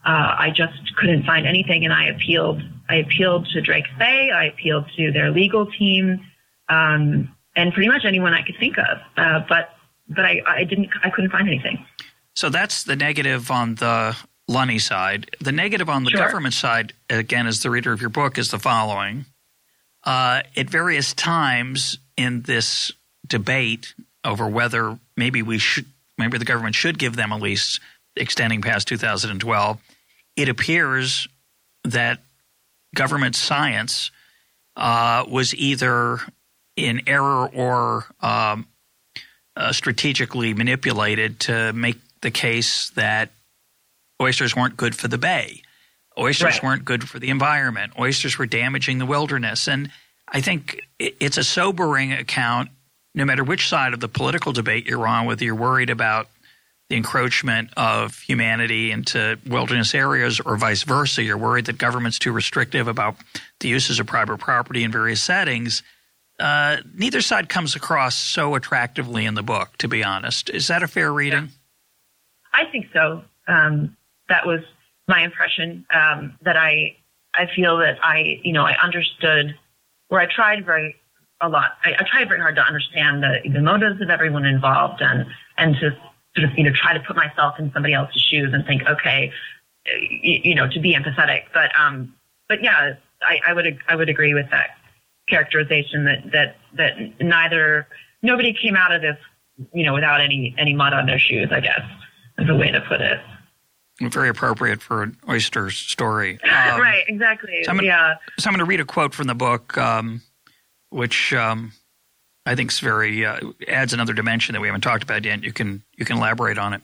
[0.05, 1.85] uh, I just couldn't find anything.
[1.85, 2.61] And I appealed.
[2.89, 4.31] I appealed to Drake's Bay.
[4.31, 6.19] I appealed to their legal team.
[6.69, 8.97] Um, and pretty much anyone I could think of.
[9.17, 9.69] Uh, but
[10.09, 11.85] but I, I didn't I couldn't find anything.
[12.35, 14.17] So that's the negative on the
[14.47, 15.35] Lunny side.
[15.39, 16.19] The negative on the sure.
[16.19, 19.25] government side, again, as the reader of your book, is the following.
[20.03, 22.91] Uh, at various times in this
[23.27, 25.85] debate over whether maybe we should,
[26.17, 27.79] maybe the government should give them a lease
[28.15, 29.79] extending past 2012,
[30.35, 31.27] it appears
[31.83, 32.19] that
[32.95, 34.11] government science
[34.75, 36.19] uh, was either
[36.75, 38.67] in error or um,
[39.55, 43.29] uh, strategically manipulated to make the case that
[44.21, 45.61] oysters weren't good for the bay.
[46.17, 46.63] Oysters right.
[46.63, 47.93] weren't good for the environment.
[47.99, 49.67] Oysters were damaging the wilderness.
[49.67, 49.89] And
[50.27, 52.69] I think it's a sobering account,
[53.15, 56.29] no matter which side of the political debate you're on, whether you're worried about
[56.89, 61.23] the encroachment of humanity into wilderness areas or vice versa.
[61.23, 63.15] You're worried that government's too restrictive about
[63.59, 65.81] the uses of private property in various settings
[66.39, 70.49] uh, neither side comes across so attractively in the book, to be honest.
[70.49, 71.49] Is that a fair reading?
[72.53, 73.23] I think so.
[73.47, 73.95] Um,
[74.29, 74.61] that was
[75.13, 75.85] my impression.
[75.93, 76.97] Um, that I
[77.35, 79.55] I feel that I you know I understood,
[80.09, 80.95] or I tried very
[81.41, 81.73] a lot.
[81.83, 85.25] I, I tried very hard to understand the, the motives of everyone involved and
[85.57, 85.91] and to
[86.35, 89.31] sort of you know try to put myself in somebody else's shoes and think okay,
[89.85, 91.43] you, you know to be empathetic.
[91.53, 92.15] But um,
[92.49, 94.71] but yeah, I, I would I would agree with that
[95.29, 97.87] characterization that that that neither
[98.23, 99.17] nobody came out of this
[99.73, 101.49] you know without any any mud on their shoes.
[101.51, 101.85] I guess
[102.39, 103.19] is a way to put it.
[104.01, 106.39] Very appropriate for an oyster story.
[106.53, 107.63] Um, right, exactly.
[107.63, 108.15] So I'm gonna, yeah.
[108.39, 110.21] So I'm going to read a quote from the book, um,
[110.89, 111.73] which um,
[112.45, 115.43] I think is very uh, adds another dimension that we haven't talked about yet.
[115.43, 116.81] You can you can elaborate on it.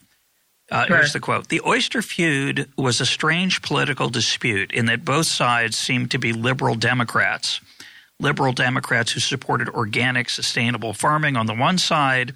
[0.70, 0.98] Uh, sure.
[0.98, 5.78] Here's the quote The oyster feud was a strange political dispute in that both sides
[5.78, 7.62] seemed to be liberal Democrats
[8.20, 12.34] liberal Democrats who supported organic, sustainable farming on the one side,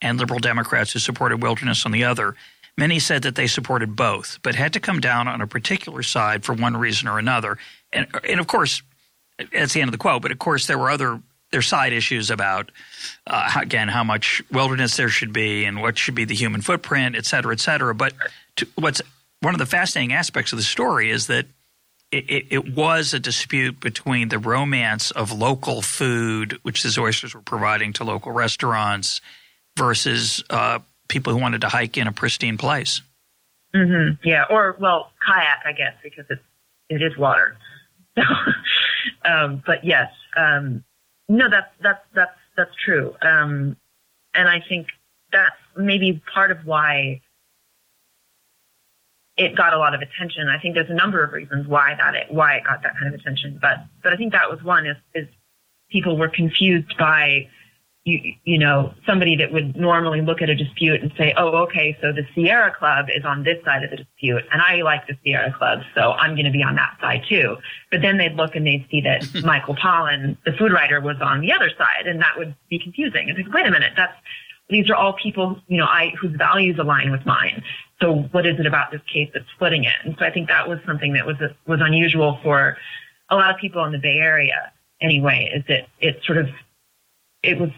[0.00, 2.36] and liberal Democrats who supported wilderness on the other.
[2.76, 6.44] Many said that they supported both, but had to come down on a particular side
[6.44, 7.58] for one reason or another.
[7.92, 8.82] And, and of course,
[9.52, 10.22] that's the end of the quote.
[10.22, 12.72] But of course, there were other there's side issues about
[13.28, 17.14] uh, again how much wilderness there should be and what should be the human footprint,
[17.14, 17.94] et cetera, et cetera.
[17.94, 18.12] But
[18.56, 19.00] to, what's
[19.40, 21.46] one of the fascinating aspects of the story is that
[22.10, 27.34] it, it, it, was a dispute between the romance of local food, which these oysters
[27.34, 29.20] were providing to local restaurants,
[29.76, 33.02] versus uh, people who wanted to hike in a pristine place.
[33.74, 34.26] Mm-hmm.
[34.26, 36.42] Yeah, or well, kayak, I guess, because it's
[36.88, 37.56] it is water.
[39.24, 40.84] Um, but yes, um,
[41.28, 43.76] no, that's that's that's that's true, um,
[44.34, 44.88] and I think
[45.32, 47.22] that's maybe part of why
[49.36, 50.48] it got a lot of attention.
[50.48, 53.12] I think there's a number of reasons why that it why it got that kind
[53.12, 55.28] of attention, but but I think that was one is is
[55.90, 57.48] people were confused by
[58.04, 61.96] you, you know, somebody that would normally look at a dispute and say, oh, okay,
[62.02, 65.16] so the Sierra Club is on this side of the dispute, and I like the
[65.24, 67.56] Sierra Club, so I'm going to be on that side too.
[67.90, 71.40] But then they'd look and they'd see that Michael Pollan, the food writer, was on
[71.40, 73.30] the other side, and that would be confusing.
[73.30, 74.14] It's like, wait a minute, that's
[74.68, 77.62] these are all people, you know, I whose values align with mine.
[78.00, 79.94] So what is it about this case that's splitting it?
[80.04, 81.36] And so I think that was something that was
[81.66, 82.76] was unusual for
[83.30, 84.72] a lot of people in the Bay Area.
[85.00, 86.48] Anyway, is that it sort of
[87.42, 87.70] it was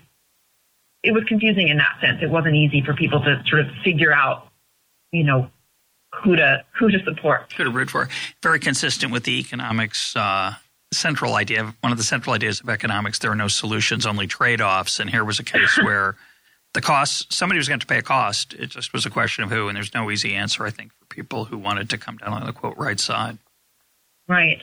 [1.07, 2.19] it was confusing in that sense.
[2.21, 4.49] It wasn't easy for people to sort of figure out,
[5.13, 5.49] you know,
[6.23, 8.09] who to who to support, who to root for.
[8.43, 10.55] Very consistent with the economics uh,
[10.93, 11.75] central idea.
[11.81, 14.99] One of the central ideas of economics: there are no solutions, only trade-offs.
[14.99, 16.17] And here was a case where
[16.75, 18.53] the cost somebody was going to pay a cost.
[18.55, 20.67] It just was a question of who, and there's no easy answer.
[20.67, 23.39] I think for people who wanted to come down on the quote right side.
[24.29, 24.61] Right.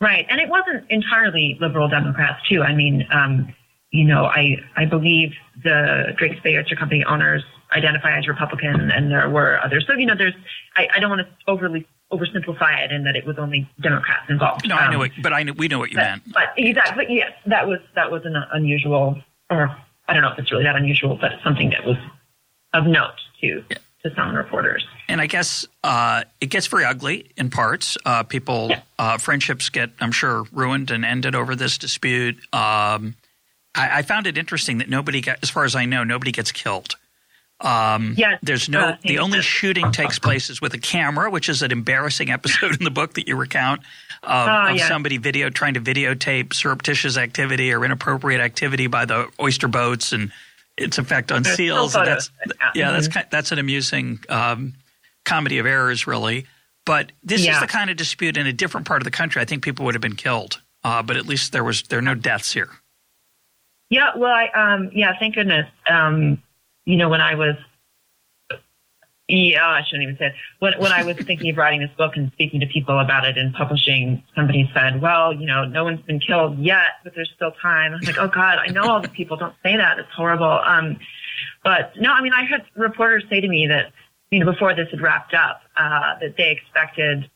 [0.00, 0.26] Right.
[0.28, 2.62] And it wasn't entirely liberal Democrats, too.
[2.62, 3.52] I mean, um,
[3.90, 9.10] you know, I, I believe the Drake's Bay Oyster Company owners identify as Republican and
[9.10, 9.84] there were others.
[9.86, 10.34] So, you know, there's,
[10.76, 14.66] I, I don't want to overly oversimplify it in that it was only Democrats involved.
[14.66, 16.32] No, um, I know it, but I know, we know what you but, meant.
[16.32, 20.38] But exactly, but yes, that was, that was an unusual, or I don't know if
[20.38, 21.96] it's really that unusual, but something that was
[22.72, 23.78] of note to, yeah.
[24.04, 24.86] to some reporters.
[25.08, 27.98] And I guess uh, it gets very ugly in parts.
[28.04, 28.80] Uh, people, yeah.
[28.98, 32.36] uh, friendships get, I'm sure, ruined and ended over this dispute.
[32.54, 33.14] Um,
[33.74, 36.52] I, I, found it interesting that nobody, got, as far as I know, nobody gets
[36.52, 36.96] killed.
[37.60, 38.96] Um, yes, there's no.
[39.02, 42.84] the only shooting takes place is with a camera, which is an embarrassing episode in
[42.84, 43.80] the book that you recount
[44.22, 49.28] of, oh, of somebody video trying to videotape surreptitious activity or inappropriate activity by the
[49.40, 50.30] oyster boats and
[50.76, 51.94] its effect on there's seals.
[51.94, 52.30] That's
[52.76, 53.28] yeah, that's mm-hmm.
[53.30, 54.74] that's an amusing um,
[55.24, 56.46] comedy of errors, really.
[56.84, 57.54] But this yeah.
[57.54, 59.42] is the kind of dispute in a different part of the country.
[59.42, 62.02] I think people would have been killed, uh, but at least there was there are
[62.02, 62.70] no deaths here.
[63.90, 65.66] Yeah, well, I, um, yeah, thank goodness.
[65.88, 66.42] Um,
[66.84, 67.56] you know, when I was,
[69.28, 70.34] yeah, I shouldn't even say it.
[70.58, 73.38] When, when I was thinking of writing this book and speaking to people about it
[73.38, 77.52] and publishing, somebody said, well, you know, no one's been killed yet, but there's still
[77.62, 77.92] time.
[77.92, 79.36] I was like, oh God, I know all the people.
[79.36, 79.98] Don't say that.
[79.98, 80.60] It's horrible.
[80.64, 80.98] Um,
[81.64, 83.92] but no, I mean, I had reporters say to me that,
[84.30, 87.30] you know, before this had wrapped up, uh, that they expected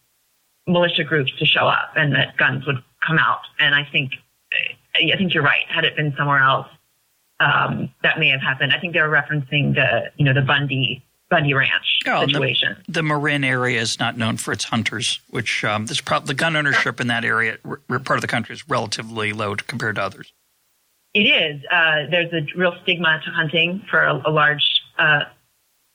[0.67, 3.41] militia groups to show up and that guns would come out.
[3.59, 4.13] And I think
[4.95, 5.65] I think you're right.
[5.69, 6.69] Had it been somewhere else,
[7.41, 8.73] um, that may have happened.
[8.73, 12.77] I think they were referencing the, you know, the Bundy Bundy Ranch oh, situation.
[12.87, 16.35] The, the, Marin area is not known for its hunters, which um, this pro- the
[16.35, 20.03] gun ownership in that area, r- part of the country, is relatively low compared to
[20.03, 20.33] others.
[21.15, 21.63] It is.
[21.71, 25.21] Uh, there's a real stigma to hunting for a, a large uh,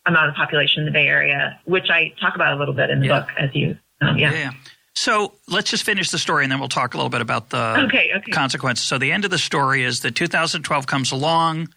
[0.07, 2.99] amount of population in the Bay Area, which I talk about a little bit in
[2.99, 3.19] the yeah.
[3.19, 3.77] book, as you.
[4.01, 4.31] Um, yeah.
[4.31, 4.51] yeah.
[4.97, 7.85] So let's just finish the story and then we'll talk a little bit about the
[7.85, 8.31] okay, okay.
[8.31, 8.83] consequences.
[8.83, 11.69] So the end of the story is that 2012 comes along,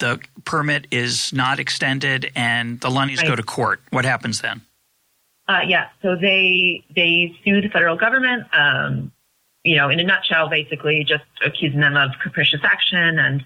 [0.00, 3.28] the permit is not extended, and the Lunnys right.
[3.28, 3.82] go to court.
[3.90, 4.62] What happens then?
[5.48, 8.48] Uh, yeah, so they they sue the federal government.
[8.52, 9.12] Um,
[9.62, 13.44] you know, in a nutshell, basically just accusing them of capricious action, and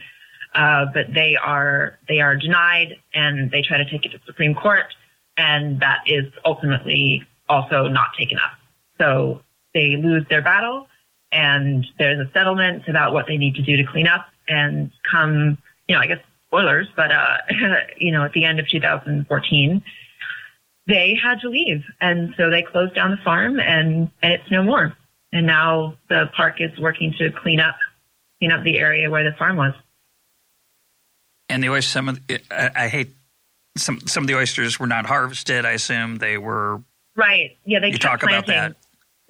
[0.54, 4.24] uh, but they are they are denied, and they try to take it to the
[4.24, 4.86] Supreme Court,
[5.36, 8.59] and that is ultimately also not taken up.
[9.00, 9.40] So
[9.72, 10.86] they lose their battle
[11.32, 15.58] and there's a settlement about what they need to do to clean up and come,
[15.88, 17.36] you know, I guess spoilers, but, uh,
[17.96, 19.82] you know, at the end of 2014,
[20.86, 21.84] they had to leave.
[22.00, 24.96] And so they closed down the farm and, and it's no more.
[25.32, 27.76] And now the park is working to clean up,
[28.38, 29.72] clean up the area where the farm was.
[31.48, 33.14] And the oyster, some of the, I, I hate
[33.76, 35.64] some some of the oysters were not harvested.
[35.64, 36.80] I assume they were
[37.16, 37.56] right.
[37.64, 38.54] Yeah, they you talk planting.
[38.54, 38.76] about that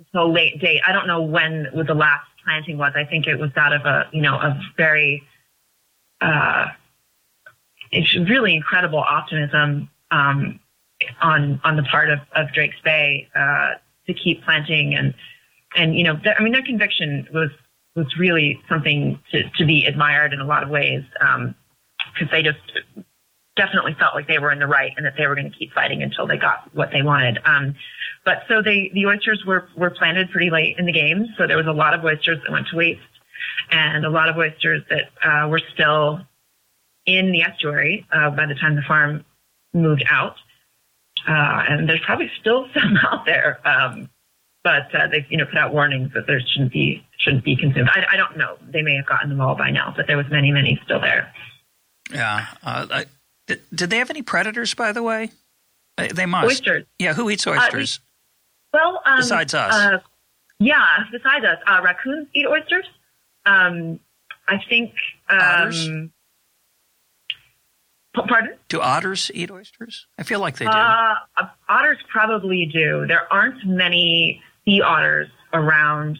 [0.00, 0.80] until late date.
[0.86, 2.92] I don't know when the last planting was.
[2.96, 5.22] I think it was that of a, you know, a very,
[6.20, 6.68] uh,
[7.92, 10.60] it's really incredible optimism, um,
[11.22, 13.74] on, on the part of, of Drake's Bay, uh,
[14.06, 15.14] to keep planting and,
[15.76, 17.50] and you know, th- I mean, their conviction was
[17.96, 22.42] was really something to, to be admired in a lot of ways because um, they
[22.42, 22.58] just
[23.56, 25.72] definitely felt like they were in the right and that they were going to keep
[25.72, 27.38] fighting until they got what they wanted.
[27.44, 27.74] Um,
[28.24, 31.26] but so they, the oysters were, were planted pretty late in the game.
[31.38, 33.00] So there was a lot of oysters that went to waste
[33.70, 36.20] and a lot of oysters that uh, were still
[37.06, 39.24] in the estuary uh, by the time the farm
[39.72, 40.36] moved out.
[41.26, 43.60] Uh, and there's probably still some out there.
[43.66, 44.08] Um,
[44.62, 47.88] but uh, they've you know put out warnings that there shouldn't be shouldn't be consumed.
[47.94, 48.58] I, I don't know.
[48.70, 51.32] They may have gotten them all by now, but there was many many still there.
[52.12, 52.46] Yeah.
[52.62, 53.06] Uh, I,
[53.46, 55.30] did, did they have any predators, by the way?
[55.96, 56.46] They, they must.
[56.46, 56.84] Oysters.
[56.98, 57.14] Yeah.
[57.14, 58.00] Who eats oysters?
[58.72, 59.74] Well, um, besides us.
[59.74, 59.98] Uh,
[60.58, 62.86] yeah, besides us, uh, raccoons eat oysters.
[63.46, 64.00] Um,
[64.48, 64.92] I think.
[65.28, 65.88] Otters?
[65.88, 66.12] Um,
[68.14, 68.56] p- pardon?
[68.68, 70.06] Do otters eat oysters?
[70.18, 70.70] I feel like they do.
[70.70, 71.14] Uh,
[71.68, 73.06] otters probably do.
[73.06, 76.18] There aren't many sea otters around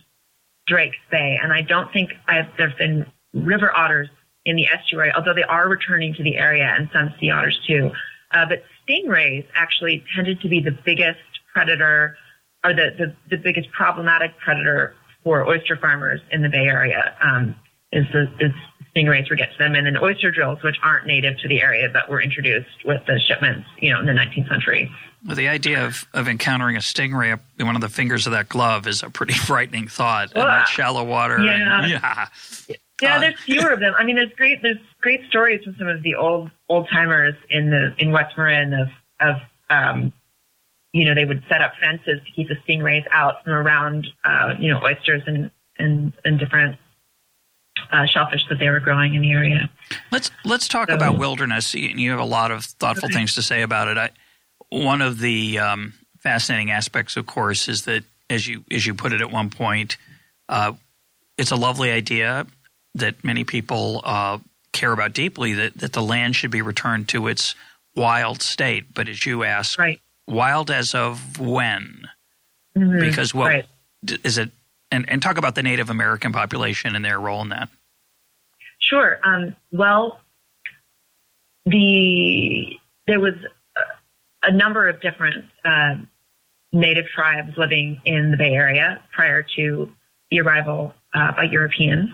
[0.67, 4.09] Drake's Bay, and I don't think I've, there've been river otters
[4.47, 7.91] in the estuary, although they are returning to the area and some sea otters too.
[8.33, 11.19] Uh, but stingrays actually tended to be the biggest
[11.53, 12.17] predator
[12.65, 14.95] or the, the, the biggest problematic predator
[15.25, 17.15] for oyster farmers in the Bay Area.
[17.23, 17.55] Um,
[17.93, 18.53] is the is
[18.95, 21.89] stingrays would get to them, and then oyster drills, which aren't native to the area,
[21.93, 24.91] but were introduced with the shipments, you know, in the 19th century.
[25.27, 28.49] Well, the idea of, of encountering a stingray in one of the fingers of that
[28.49, 30.33] glove is a pretty frightening thought.
[30.33, 31.39] in that shallow water.
[31.41, 31.83] Yeah.
[31.83, 32.29] And, yeah.
[33.03, 33.95] Yeah, Uh, there's fewer of them.
[33.99, 37.71] I mean, there's great there's great stories from some of the old old timers in
[37.71, 38.89] the in West Marin of
[39.21, 39.37] of
[39.71, 40.13] um,
[40.93, 44.55] you know they would set up fences to keep the stingrays out from around uh,
[44.59, 46.77] you know oysters and and and different
[47.93, 49.71] uh, shellfish that they were growing in the area.
[50.11, 51.75] Let's let's talk So- about wilderness.
[51.75, 53.15] You you have a lot of thoughtful Okay.
[53.15, 53.97] things to say about it.
[53.99, 54.11] I,
[54.71, 59.13] one of the um, fascinating aspects, of course, is that as you as you put
[59.13, 59.97] it at one point,
[60.49, 60.73] uh,
[61.39, 62.47] it's a lovely idea
[62.95, 64.39] that many people uh,
[64.73, 65.55] care about deeply.
[65.55, 67.55] That that the land should be returned to its
[67.97, 68.93] wild state.
[68.95, 70.01] But as you ask, Right.
[70.27, 72.09] Wild as of when?
[72.77, 73.01] Mhm.
[73.01, 73.67] Because what Right.
[74.25, 74.51] is it?
[74.93, 77.69] And, and talk about the Native American population and their role in that.
[78.81, 79.21] Sure.
[79.23, 80.21] Um, well,
[81.67, 83.35] the there was
[83.77, 85.97] a, a number of different uh,
[86.73, 89.93] native tribes living in the Bay Area prior to
[90.31, 92.09] the arrival uh, by Europeans.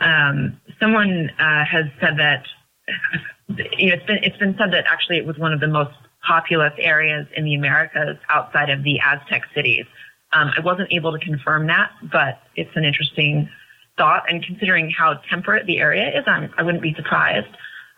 [0.00, 2.44] Um, someone uh, has said that
[3.78, 5.94] you know it's been it's been said that actually it was one of the most
[6.26, 9.86] populous areas in the Americas outside of the Aztec cities.
[10.32, 13.48] Um, I wasn't able to confirm that, but it's an interesting
[13.96, 14.24] thought.
[14.28, 17.48] And considering how temperate the area is, I'm, I wouldn't be surprised.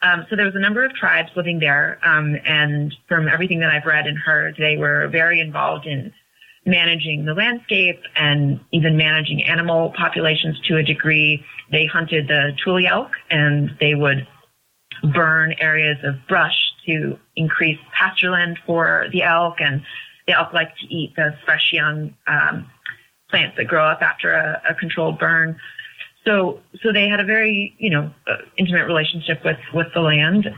[0.02, 3.70] Um, so there was a number of tribes living there, um, and from everything that
[3.70, 6.12] I've read and heard, they were very involved in
[6.64, 11.44] managing the landscape and even managing animal populations to a degree.
[11.72, 14.26] They hunted the tule elk, and they would
[15.14, 16.56] burn areas of brush
[16.88, 19.82] to increase pasture land for the elk, and
[20.26, 22.68] the elk like to eat the fresh young um,
[23.30, 25.58] plants that grow up after a, a controlled burn.
[26.24, 30.48] So, so they had a very, you know, uh, intimate relationship with, with the land.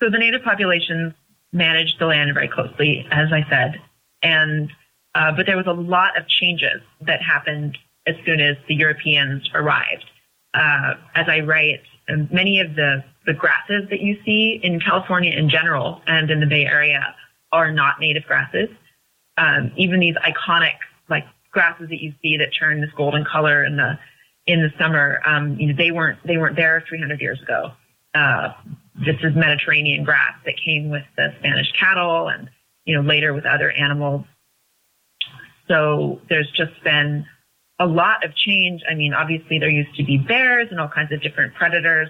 [0.00, 1.12] So the native populations
[1.52, 3.80] managed the land very closely, as I said.
[4.22, 4.72] And,
[5.14, 7.76] uh, but there was a lot of changes that happened
[8.06, 10.06] as soon as the Europeans arrived.
[10.54, 11.82] Uh, as I write,
[12.30, 16.46] many of the, the grasses that you see in California in general and in the
[16.46, 17.14] Bay Area
[17.52, 18.68] are not native grasses.
[19.36, 20.74] Um, even these iconic,
[21.08, 23.98] like, grasses that you see that turn this golden color in the
[24.46, 27.70] in the summer, um, you know, they weren't they weren't there 300 years ago.
[28.14, 28.52] Uh,
[28.94, 32.50] this is Mediterranean grass that came with the Spanish cattle, and
[32.84, 34.24] you know later with other animals.
[35.68, 37.24] So there's just been
[37.78, 38.82] a lot of change.
[38.90, 42.08] I mean, obviously there used to be bears and all kinds of different predators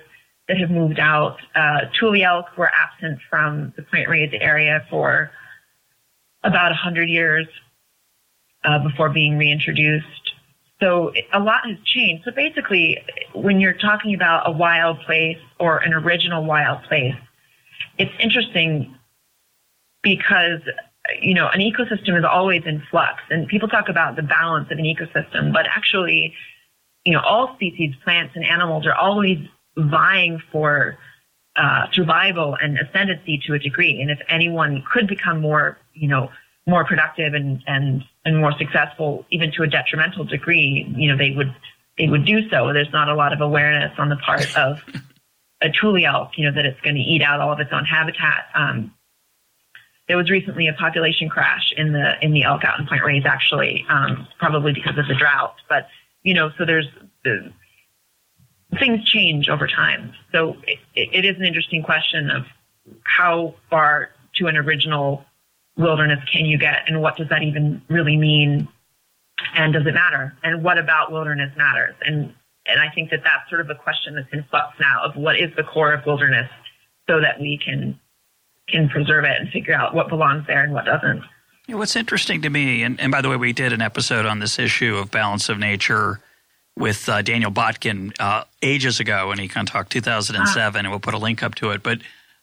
[0.49, 1.38] that have moved out.
[1.55, 5.30] Uh, tule elk were absent from the Point Reyes area for
[6.43, 7.47] about 100 years
[8.64, 10.32] uh, before being reintroduced.
[10.80, 12.24] So a lot has changed.
[12.24, 12.99] So basically,
[13.34, 17.14] when you're talking about a wild place or an original wild place,
[17.99, 18.95] it's interesting
[20.03, 20.61] because
[21.20, 24.78] you know an ecosystem is always in flux, and people talk about the balance of
[24.78, 26.34] an ecosystem, but actually,
[27.05, 29.38] you know, all species, plants and animals, are always
[29.76, 30.98] vying for
[31.56, 34.00] uh, survival and ascendancy to a degree.
[34.00, 36.30] And if anyone could become more, you know,
[36.66, 41.32] more productive and, and, and more successful, even to a detrimental degree, you know, they
[41.32, 41.54] would,
[41.98, 42.72] they would do so.
[42.72, 44.82] There's not a lot of awareness on the part of
[45.60, 47.84] a tule elk, you know, that it's going to eat out all of its own
[47.84, 48.46] habitat.
[48.54, 48.94] Um,
[50.08, 53.24] there was recently a population crash in the in the elk out in Point Reyes,
[53.24, 55.54] actually, um, probably because of the drought.
[55.68, 55.88] But
[56.22, 56.88] you know, so there's
[57.24, 57.52] the,
[58.78, 60.12] things change over time.
[60.32, 62.46] So it, it is an interesting question of
[63.04, 65.24] how far to an original
[65.76, 68.68] wilderness can you get, and what does that even really mean,
[69.54, 73.48] and does it matter, and what about wilderness matters, and and I think that that's
[73.48, 76.48] sort of a question that's in flux now of what is the core of wilderness,
[77.08, 77.98] so that we can
[78.68, 81.22] can preserve it and figure out what belongs there and what doesn't.
[81.68, 84.58] what's interesting to me, and, and by the way, we did an episode on this
[84.58, 86.20] issue of balance of nature
[86.76, 90.78] with uh, Daniel Botkin uh, ages ago, and he kind of talked 2007, ah.
[90.78, 91.82] and we'll put a link up to it.
[91.82, 91.98] But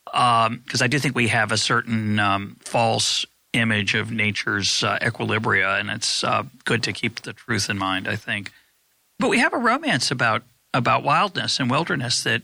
[0.05, 4.97] because um, I do think we have a certain um, false image of nature's uh,
[5.01, 8.07] equilibria, and it's uh, good to keep the truth in mind.
[8.07, 8.51] I think,
[9.17, 12.43] but we have a romance about about wildness and wilderness that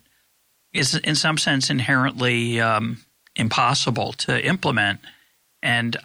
[0.73, 3.03] is, in some sense, inherently um,
[3.35, 4.99] impossible to implement.
[5.61, 5.97] And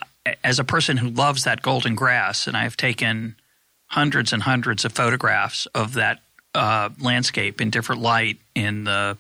[0.45, 3.37] as a person who loves that golden grass, and I've taken
[3.91, 6.21] hundreds and hundreds of photographs of that
[6.55, 9.19] uh, landscape in different light in the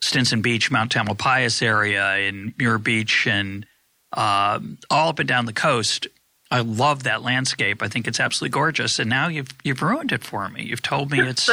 [0.00, 3.64] Stinson Beach, Mount Tamalpais area, in Muir Beach, and
[4.12, 4.58] uh,
[4.90, 6.06] all up and down the coast.
[6.50, 7.82] I love that landscape.
[7.82, 8.98] I think it's absolutely gorgeous.
[8.98, 10.62] And now you've you've ruined it for me.
[10.62, 11.48] You've told me it's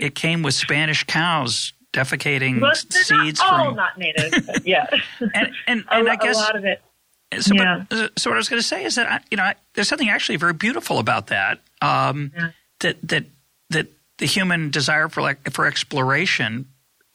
[0.00, 4.66] it came with Spanish cows defecating well, seeds not all from not native.
[4.66, 4.86] yeah,
[5.20, 6.80] and and, and a, I guess a lot of it.
[7.40, 7.84] So, yeah.
[7.88, 9.88] but, so what I was going to say is that I, you know I, there's
[9.88, 11.60] something actually very beautiful about that.
[11.80, 12.50] Um, yeah.
[12.80, 13.24] That that
[13.70, 13.86] that
[14.18, 16.66] the human desire for like for exploration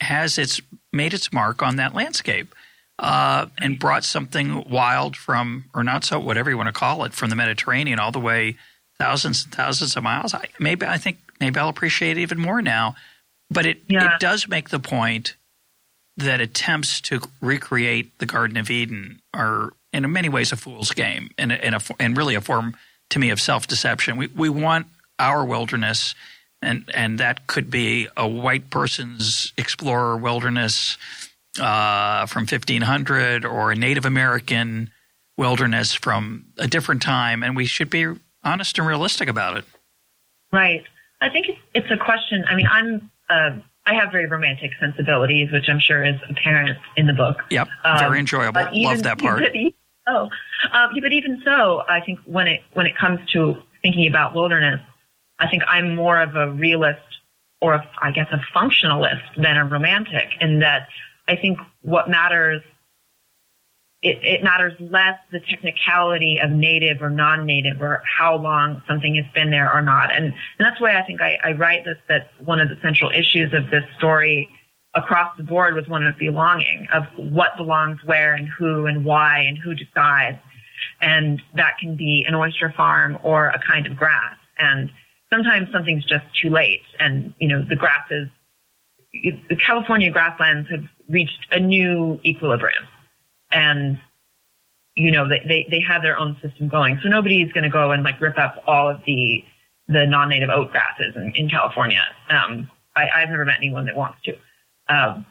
[0.01, 0.61] has its
[0.93, 2.53] made its mark on that landscape.
[2.99, 7.13] Uh, and brought something wild from, or not so, whatever you want to call it,
[7.13, 8.57] from the Mediterranean all the way
[8.97, 10.33] thousands and thousands of miles.
[10.33, 12.95] I, maybe I think maybe I'll appreciate it even more now
[13.49, 14.15] but it, yeah.
[14.15, 15.35] it does make the point
[16.17, 21.31] that attempts to recreate the Garden of Eden are, in many ways, a fool's game
[21.37, 22.75] and, a, and really a form,
[23.09, 24.17] to me, of self deception.
[24.17, 24.87] We, we want
[25.19, 26.15] our wilderness,
[26.61, 30.97] and, and that could be a white person's explorer wilderness
[31.59, 34.91] uh, from 1500 or a Native American
[35.37, 38.07] wilderness from a different time, and we should be
[38.43, 39.65] honest and realistic about it.
[40.51, 40.83] Right.
[41.21, 42.45] I think it's, it's a question.
[42.47, 43.09] I mean, I'm
[43.87, 47.37] I have very romantic sensibilities, which I'm sure is apparent in the book.
[47.49, 48.67] Yep, very um, enjoyable.
[48.73, 49.43] Even, Love that part.
[50.07, 50.29] oh,
[50.73, 54.81] um, but even so, I think when it when it comes to thinking about wilderness,
[55.39, 56.99] I think I'm more of a realist
[57.61, 60.89] or a, I guess a functionalist than a romantic in that
[61.29, 62.61] I think what matters
[64.01, 69.25] it, it, matters less the technicality of native or non-native or how long something has
[69.33, 70.15] been there or not.
[70.15, 73.09] And, and that's why I think I, I write this, that one of the central
[73.09, 74.49] issues of this story
[74.93, 79.39] across the board was one of belonging, of what belongs where and who and why
[79.39, 80.37] and who decides.
[81.01, 84.35] And that can be an oyster farm or a kind of grass.
[84.59, 84.91] And
[85.33, 86.81] sometimes something's just too late.
[86.99, 88.27] And, you know, the grasses,
[89.11, 92.83] the California grasslands have reached a new equilibrium
[93.51, 93.99] and
[94.95, 96.99] you know they, they, they have their own system going.
[97.03, 99.43] So nobody's going to go and like rip up all of the
[99.87, 102.03] the non-native oat grasses in, in California.
[102.29, 104.35] Um, I, I've never met anyone that wants to.
[104.89, 105.25] Um,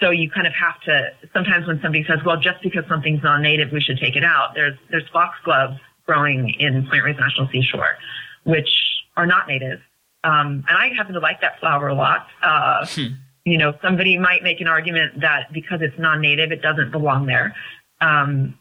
[0.00, 1.10] so you kind of have to.
[1.32, 4.78] Sometimes when somebody says, "Well, just because something's non-native, we should take it out," there's
[4.90, 7.96] there's foxgloves growing in Point Reyes National Seashore,
[8.44, 8.70] which
[9.16, 9.80] are not native.
[10.24, 12.26] Um, and I happen to like that flower a lot.
[12.42, 13.14] Uh, hmm
[13.46, 17.54] you know, somebody might make an argument that because it's non-native, it doesn't belong there.
[18.00, 18.58] Um,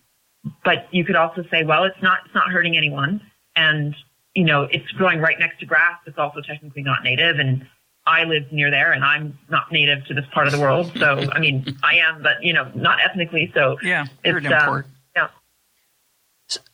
[0.64, 3.20] but you could also say, well, it's not, it's not hurting anyone.
[3.56, 3.96] And,
[4.36, 6.00] you know, it's growing right next to grass.
[6.06, 7.40] It's also technically not native.
[7.40, 7.66] And
[8.06, 10.92] I live near there and I'm not native to this part of the world.
[11.00, 13.52] So, I mean, I am, but, you know, not ethnically.
[13.56, 14.82] So yeah, it's, yeah.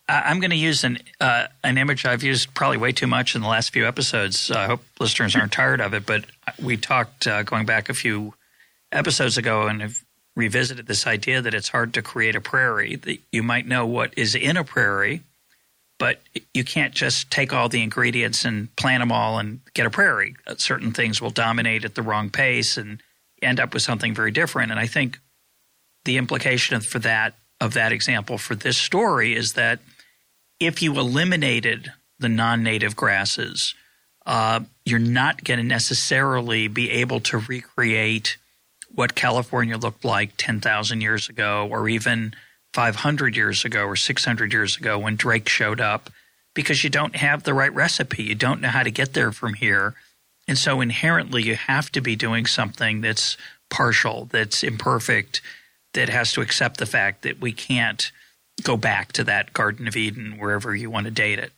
[0.07, 3.41] I'm going to use an uh, an image I've used probably way too much in
[3.41, 4.51] the last few episodes.
[4.51, 6.25] I hope listeners aren't tired of it, but
[6.61, 8.33] we talked uh, going back a few
[8.91, 10.03] episodes ago and have
[10.35, 12.95] revisited this idea that it's hard to create a prairie.
[12.97, 15.23] That you might know what is in a prairie,
[15.97, 16.19] but
[16.53, 20.35] you can't just take all the ingredients and plant them all and get a prairie.
[20.45, 23.01] Uh, certain things will dominate at the wrong pace and
[23.41, 24.71] end up with something very different.
[24.71, 25.19] And I think
[26.03, 29.79] the implication for that of that example for this story is that
[30.59, 33.75] if you eliminated the non-native grasses,
[34.25, 38.37] uh, you're not going to necessarily be able to recreate
[38.93, 42.33] what California looked like 10,000 years ago, or even
[42.73, 46.09] 500 years ago, or 600 years ago when Drake showed up,
[46.53, 48.23] because you don't have the right recipe.
[48.23, 49.95] You don't know how to get there from here.
[50.47, 53.37] And so inherently, you have to be doing something that's
[53.69, 55.41] partial, that's imperfect,
[55.93, 58.11] that has to accept the fact that we can't
[58.63, 61.51] go back to that Garden of Eden wherever you want to date it.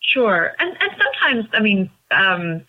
[0.00, 2.62] Sure, and and sometimes I mean um,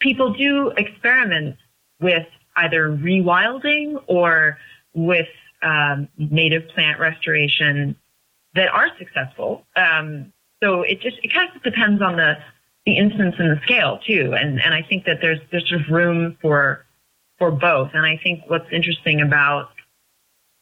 [0.00, 1.56] people do experiment
[2.00, 2.26] with
[2.56, 4.58] either rewilding or
[4.94, 5.28] with
[5.62, 7.96] um, native plant restoration
[8.54, 9.64] that are successful.
[9.76, 10.32] Um,
[10.62, 12.36] so it just it kind of depends on the
[12.84, 14.34] the instance and the scale too.
[14.34, 16.84] And and I think that there's there's of room for
[17.38, 17.90] for both.
[17.94, 19.70] And I think what's interesting about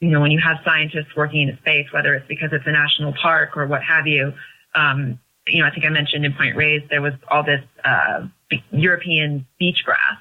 [0.00, 2.72] you know when you have scientists working in a space, whether it's because it's a
[2.72, 4.32] national park or what have you.
[4.74, 8.26] Um, you know, I think I mentioned in Point Reyes there was all this uh,
[8.70, 10.16] European beach grass,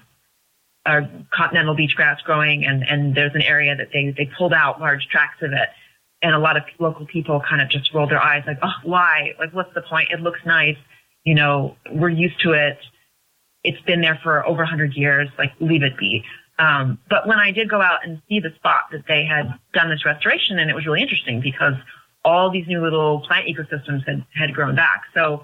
[0.86, 1.02] uh,
[1.34, 5.08] continental beach grass growing, and and there's an area that they they pulled out large
[5.08, 5.70] tracts of it,
[6.22, 9.34] and a lot of local people kind of just rolled their eyes like, oh, why?
[9.40, 10.10] Like, what's the point?
[10.12, 10.78] It looks nice
[11.24, 12.78] you know, we're used to it.
[13.64, 15.30] It's been there for over 100 years.
[15.38, 16.24] Like, leave it be.
[16.60, 19.90] Um, but when I did go out and see the spot that they had done
[19.90, 21.74] this restoration, and it was really interesting because
[22.24, 25.04] all these new little plant ecosystems had, had grown back.
[25.14, 25.44] So,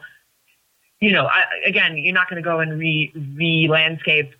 [0.99, 4.34] you know, I, again, you're not going to go and re, re landscape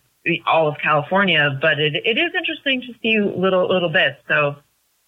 [0.46, 4.18] all of California, but it, it is interesting to see little, little bits.
[4.28, 4.56] So,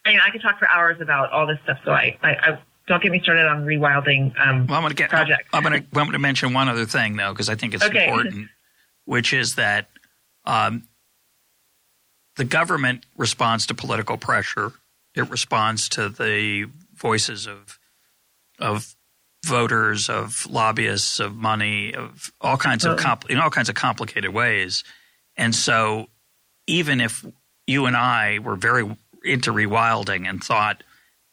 [0.05, 1.79] I mean, I could talk for hours about all this stuff.
[1.85, 2.59] So I, I, I
[2.89, 5.49] don't get me started on rewilding um, well, I'm gonna get, projects.
[5.53, 7.85] I'm going to I'm going to mention one other thing though because I think it's
[7.85, 8.09] okay.
[8.09, 8.49] important,
[9.05, 9.89] which is that
[10.45, 10.89] um,
[12.37, 14.73] the government responds to political pressure.
[15.15, 17.79] It responds to the voices of
[18.59, 18.95] of
[19.45, 24.33] voters, of lobbyists, of money, of all kinds of compl- in all kinds of complicated
[24.33, 24.85] ways.
[25.37, 26.07] And so,
[26.67, 27.25] even if
[27.67, 30.83] you and I were very into rewilding and thought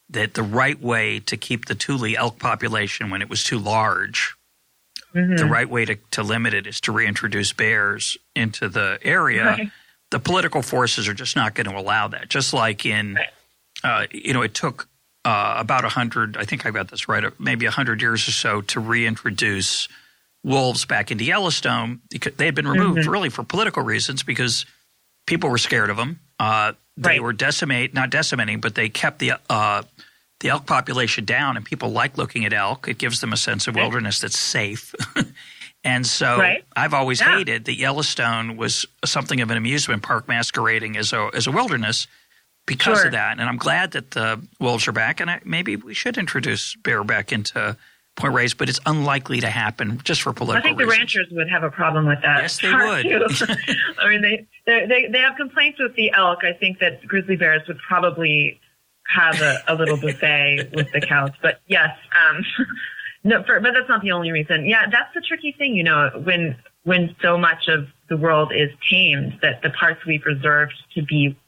[0.08, 4.34] that the right way to keep the Tule elk population when it was too large,
[5.14, 5.36] mm-hmm.
[5.36, 9.44] the right way to, to limit it is to reintroduce bears into the area.
[9.44, 9.70] Right.
[10.10, 12.28] The political forces are just not going to allow that.
[12.28, 13.18] Just like in,
[13.84, 14.88] uh, you know, it took
[15.24, 16.36] uh, about a hundred.
[16.36, 17.24] I think I got this right.
[17.38, 19.88] Maybe a hundred years or so to reintroduce
[20.42, 22.00] wolves back into Yellowstone.
[22.10, 23.10] Because they had been removed mm-hmm.
[23.10, 24.66] really for political reasons because
[25.26, 26.20] people were scared of them.
[26.38, 27.22] Uh, they right.
[27.22, 29.82] were decimate, not decimating, but they kept the uh,
[30.40, 32.88] the elk population down, and people like looking at elk.
[32.88, 34.94] It gives them a sense of wilderness that's safe.
[35.84, 36.64] and so right.
[36.76, 37.38] I've always yeah.
[37.38, 42.06] hated that Yellowstone was something of an amusement park masquerading as a as a wilderness
[42.66, 43.06] because sure.
[43.06, 43.38] of that.
[43.38, 47.02] And I'm glad that the wolves are back, and I, maybe we should introduce bear
[47.02, 47.76] back into
[48.16, 50.66] Point Reyes, but it's unlikely to happen just for political.
[50.66, 52.42] I think the ranchers would have a problem with that.
[52.42, 53.66] Yes, they would.
[53.98, 56.44] I mean, they, they they have complaints with the elk.
[56.44, 58.60] I think that grizzly bears would probably
[59.06, 61.30] have a, a little buffet with the cows.
[61.42, 62.44] But yes, um,
[63.22, 64.66] no, for, but that's not the only reason.
[64.66, 68.70] Yeah, that's the tricky thing, you know, when when so much of the world is
[68.90, 71.38] tamed, that the parts we've reserved to be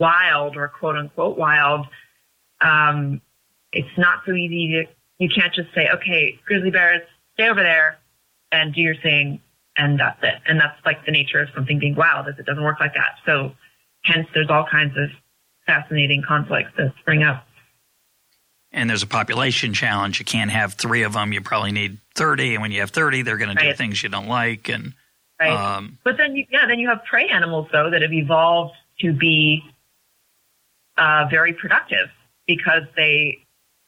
[0.00, 1.86] wild or quote unquote wild,
[2.60, 3.20] um,
[3.72, 4.84] it's not so easy to.
[5.18, 7.02] You can't just say, okay, grizzly bears,
[7.34, 7.98] stay over there
[8.50, 9.40] and do your thing,
[9.76, 10.40] and that's it.
[10.46, 13.18] And that's like the nature of something being wild, is it doesn't work like that.
[13.24, 13.52] So,
[14.02, 15.10] hence, there's all kinds of
[15.66, 17.46] fascinating conflicts that spring up.
[18.74, 20.18] And there's a population challenge.
[20.18, 21.32] You can't have three of them.
[21.32, 22.54] You probably need 30.
[22.54, 23.62] And when you have 30, they're going right.
[23.62, 24.68] to do things you don't like.
[24.68, 24.94] And
[25.40, 25.52] right.
[25.52, 29.12] Um, but then, you, yeah, then you have prey animals though that have evolved to
[29.12, 29.62] be
[30.98, 32.08] uh, very productive
[32.46, 33.38] because they,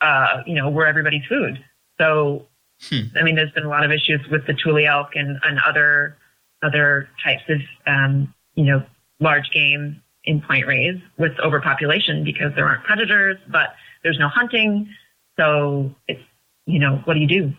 [0.01, 1.63] uh, you know, were everybody's food.
[1.99, 2.47] So,
[2.89, 3.17] hmm.
[3.17, 6.17] I mean, there's been a lot of issues with the Tule elk and, and other
[6.63, 8.83] other types of, um, you know,
[9.21, 13.75] large game in Point Reyes with overpopulation because there aren't predators, but
[14.07, 14.89] there's no hunting.
[15.37, 16.23] So it's,
[16.65, 17.53] you know, what do you do?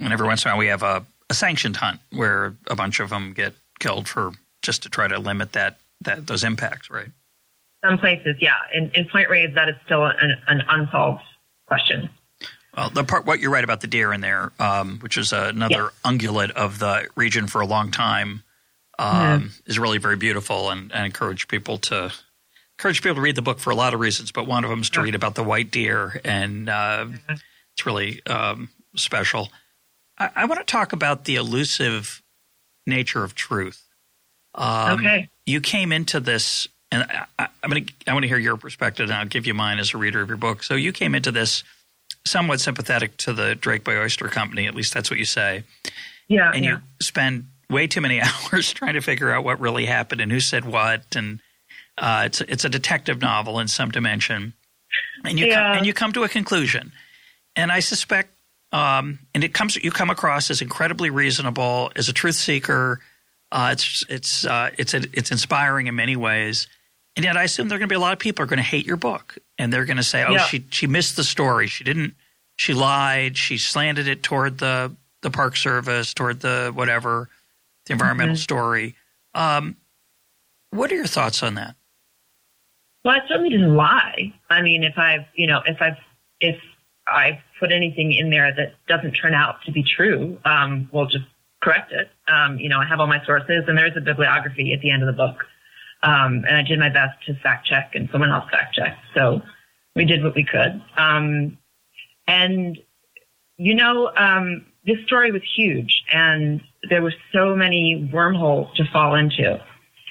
[0.00, 2.98] And every once in a while we have a, a sanctioned hunt where a bunch
[2.98, 7.06] of them get killed for just to try to limit that, that those impacts, right?
[7.84, 8.56] Some places, yeah.
[8.74, 11.22] In, in Point Reyes, that is still an, an unsolved
[11.68, 12.10] question.
[12.76, 15.90] Well, the part what you're right about the deer in there, um, which is another
[16.04, 18.42] ungulate of the region for a long time
[18.98, 19.40] um, yeah.
[19.66, 22.12] is really very beautiful, and, and encourage people to
[22.80, 24.32] encourage people to read the book for a lot of reasons.
[24.32, 27.08] But one of them is to read about the white deer, and uh,
[27.74, 29.50] it's really um, special.
[30.18, 32.22] I, I, want to talk about the elusive
[32.86, 33.86] nature of truth.
[34.54, 35.28] Um, okay.
[35.44, 37.04] You came into this, and
[37.38, 39.78] I, am going to I want to hear your perspective, and I'll give you mine
[39.78, 40.62] as a reader of your book.
[40.62, 41.62] So you came into this
[42.26, 45.64] somewhat sympathetic to the Drake Bay Oyster Company, at least that's what you say.
[46.28, 46.50] Yeah.
[46.54, 46.70] And yeah.
[46.70, 48.22] you spend way too many
[48.52, 51.14] hours trying to figure out what really happened and who said what.
[51.14, 51.40] And
[51.98, 54.54] uh, it's it's a detective novel in some dimension,
[55.24, 55.54] and you yeah.
[55.54, 56.92] come, and you come to a conclusion.
[57.56, 58.30] And I suspect,
[58.72, 63.00] um, and it comes you come across as incredibly reasonable, as a truth seeker.
[63.52, 66.68] Uh, it's it's uh, it's a, it's inspiring in many ways.
[67.16, 68.58] And yet, I assume there are going to be a lot of people are going
[68.58, 70.44] to hate your book, and they're going to say, "Oh, Yeah.
[70.44, 71.66] she she missed the story.
[71.66, 72.14] She didn't.
[72.56, 73.36] She lied.
[73.36, 77.28] She slanted it toward the the Park Service, toward the whatever,
[77.86, 78.38] the environmental Mhm.
[78.38, 78.94] story."
[79.34, 79.76] Um,
[80.70, 81.74] what are your thoughts on that?
[83.04, 84.32] Well, I certainly didn't lie.
[84.50, 85.96] I mean, if I've, you know, if I've,
[86.40, 86.56] if
[87.08, 91.24] I put anything in there that doesn't turn out to be true, um, we'll just
[91.62, 92.10] correct it.
[92.28, 94.90] Um, you know, I have all my sources, and there is a bibliography at the
[94.90, 95.44] end of the book.
[96.02, 99.00] Um, and I did my best to fact check, and someone else fact checked.
[99.14, 99.42] So
[99.94, 100.82] we did what we could.
[100.96, 101.58] Um,
[102.26, 102.78] and
[103.56, 109.14] you know, um, this story was huge, and there were so many wormholes to fall
[109.14, 109.60] into.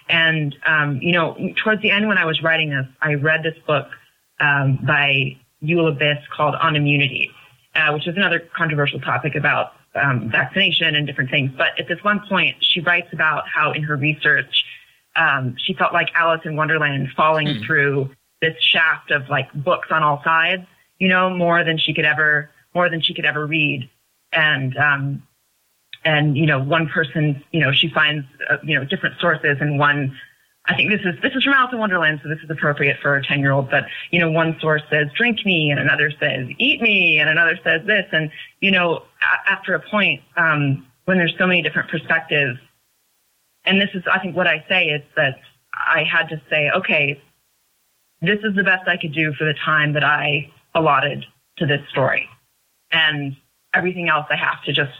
[0.10, 3.58] And, um, you know, towards the end when I was writing this, I read this
[3.68, 3.88] book
[4.40, 7.32] um, by Eula Biss called On Immunity,
[7.76, 11.52] uh, which is another controversial topic about um, vaccination and different things.
[11.56, 14.66] But at this one point, she writes about how in her research,
[15.16, 17.64] um, she felt like Alice in Wonderland falling Hmm.
[17.64, 18.10] through
[18.42, 20.66] this shaft of like books on all sides,
[20.98, 23.90] you know, more than she could ever, more than she could ever read.
[24.32, 25.24] And, um,
[26.06, 29.80] and you know one person you know she finds uh, you know different sources and
[29.80, 30.18] one
[30.70, 33.16] I think this is this is from Alice in Wonderland, so this is appropriate for
[33.16, 33.72] a ten year old.
[33.72, 37.58] But you know, one source says drink me, and another says eat me, and another
[37.64, 38.30] says this, and
[38.62, 42.60] you know, a- after a point, um, when there's so many different perspectives,
[43.66, 45.40] and this is I think what I say is that
[45.74, 47.20] I had to say, okay,
[48.22, 51.26] this is the best I could do for the time that I allotted
[51.58, 52.30] to this story,
[52.92, 53.36] and
[53.74, 54.92] everything else I have to just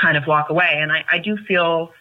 [0.00, 0.70] kind of walk away.
[0.72, 1.92] And I, I do feel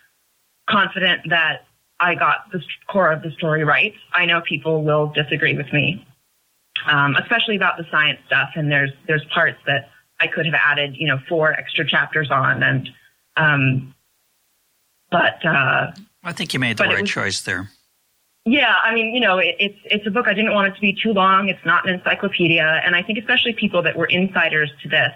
[0.69, 1.65] confident that
[1.99, 3.93] I got the core of the story right.
[4.13, 6.05] I know people will disagree with me,
[6.87, 8.51] um, especially about the science stuff.
[8.55, 9.89] And there's there's parts that
[10.19, 12.63] I could have added, you know, four extra chapters on.
[12.63, 12.89] And
[13.37, 13.95] um,
[15.11, 15.91] but uh,
[16.23, 17.69] I think you made the right was- choice there.
[18.45, 20.27] yeah, I mean, you know, it, it's it's a book.
[20.27, 21.49] I didn't want it to be too long.
[21.49, 25.11] It's not an encyclopedia, and I think especially people that were insiders to this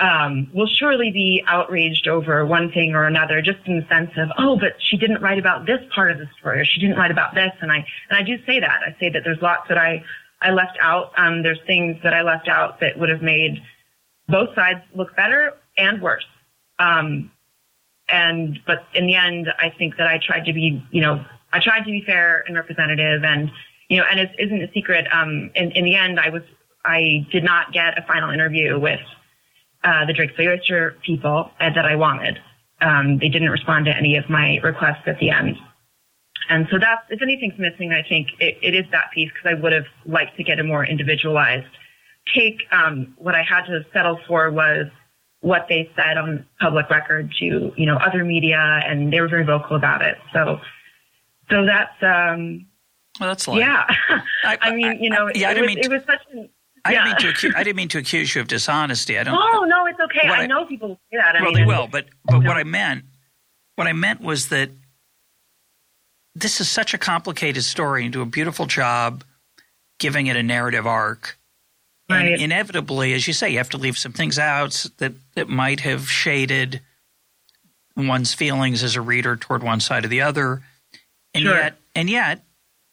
[0.00, 4.30] um, will surely be outraged over one thing or another, just in the sense of,
[4.38, 7.10] oh, but she didn't write about this part of the story, or she didn't write
[7.10, 8.80] about this, and I and I do say that.
[8.86, 10.02] I say that there's lots that I
[10.40, 11.12] I left out.
[11.18, 13.62] Um, there's things that I left out that would have made
[14.26, 16.26] both sides look better and worse.
[16.78, 17.30] Um,
[18.08, 21.22] and but in the end, I think that I tried to be, you know,
[21.52, 23.50] I tried to be fair and representative, and
[23.90, 25.06] you know, and it isn't a secret.
[25.12, 26.42] Um, in, in the end, I was
[26.86, 29.00] I did not get a final interview with
[29.84, 32.38] uh, the Drake's Bay Oyster people uh, that I wanted.
[32.80, 35.56] Um, they didn't respond to any of my requests at the end.
[36.48, 39.60] And so that's, if anything's missing, I think it, it is that piece because I
[39.60, 41.66] would have liked to get a more individualized
[42.34, 42.62] take.
[42.72, 44.86] Um, what I had to settle for was
[45.42, 49.44] what they said on public record to, you know, other media and they were very
[49.44, 50.16] vocal about it.
[50.32, 50.58] So,
[51.50, 52.66] so that's, um,
[53.20, 53.86] Well, that's like yeah.
[54.44, 56.22] I- I mean, you know, I- yeah, I it, was, mean to- it was such
[56.32, 56.48] an,
[56.84, 59.18] I didn't mean to accuse, I didn't mean to accuse you of dishonesty.
[59.18, 59.34] I don't.
[59.34, 60.26] No, no, it's okay.
[60.28, 61.36] I, I- know people will say that.
[61.36, 62.56] I well, mean, they will, but but you what.
[62.56, 63.04] I meant,
[63.76, 64.70] what I meant was that
[66.34, 68.04] this is such a complicated story.
[68.04, 69.24] You do a beautiful job
[69.98, 71.38] giving it a narrative arc.
[72.08, 72.40] And Right.
[72.40, 76.10] inevitably, as you say, you have to leave some things out that, that might have
[76.10, 76.80] shaded
[77.96, 80.62] one's feelings as a reader toward one side or the other.
[81.34, 81.54] And Sure.
[81.54, 82.44] yet, and yet,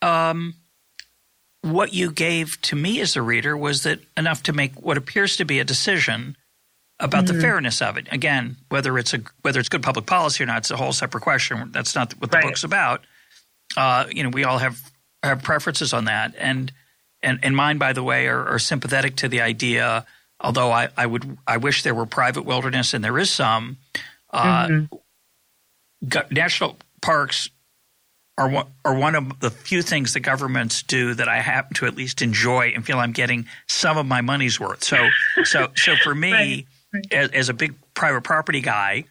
[0.02, 0.54] um,
[1.72, 5.38] what you gave to me as a reader was that enough to make what appears
[5.38, 6.36] to be a decision
[7.00, 7.36] about Mm-hmm.
[7.36, 8.08] the fairness of it.
[8.12, 11.22] Again, whether it's a whether it's good public policy or not, it's a whole separate
[11.22, 11.72] question.
[11.72, 12.46] That's not what the Right.
[12.46, 13.02] book's about.
[13.76, 14.80] Uh, you know, we all have
[15.24, 16.72] have preferences on that, and
[17.22, 20.06] and and mine, by the way, are, are sympathetic to the idea.
[20.40, 23.78] Although I, I would I wish there were private wilderness, and there is some.
[24.32, 26.34] Uh, Mm-hmm.
[26.34, 27.50] national parks
[28.38, 31.86] are one, are one of the few things that governments do that I happen to
[31.88, 34.84] at least enjoy and feel I'm getting some of my money's worth.
[34.84, 35.10] So,
[35.44, 37.14] so, so for me, Right, right.
[37.14, 39.06] As, as a big private property guy,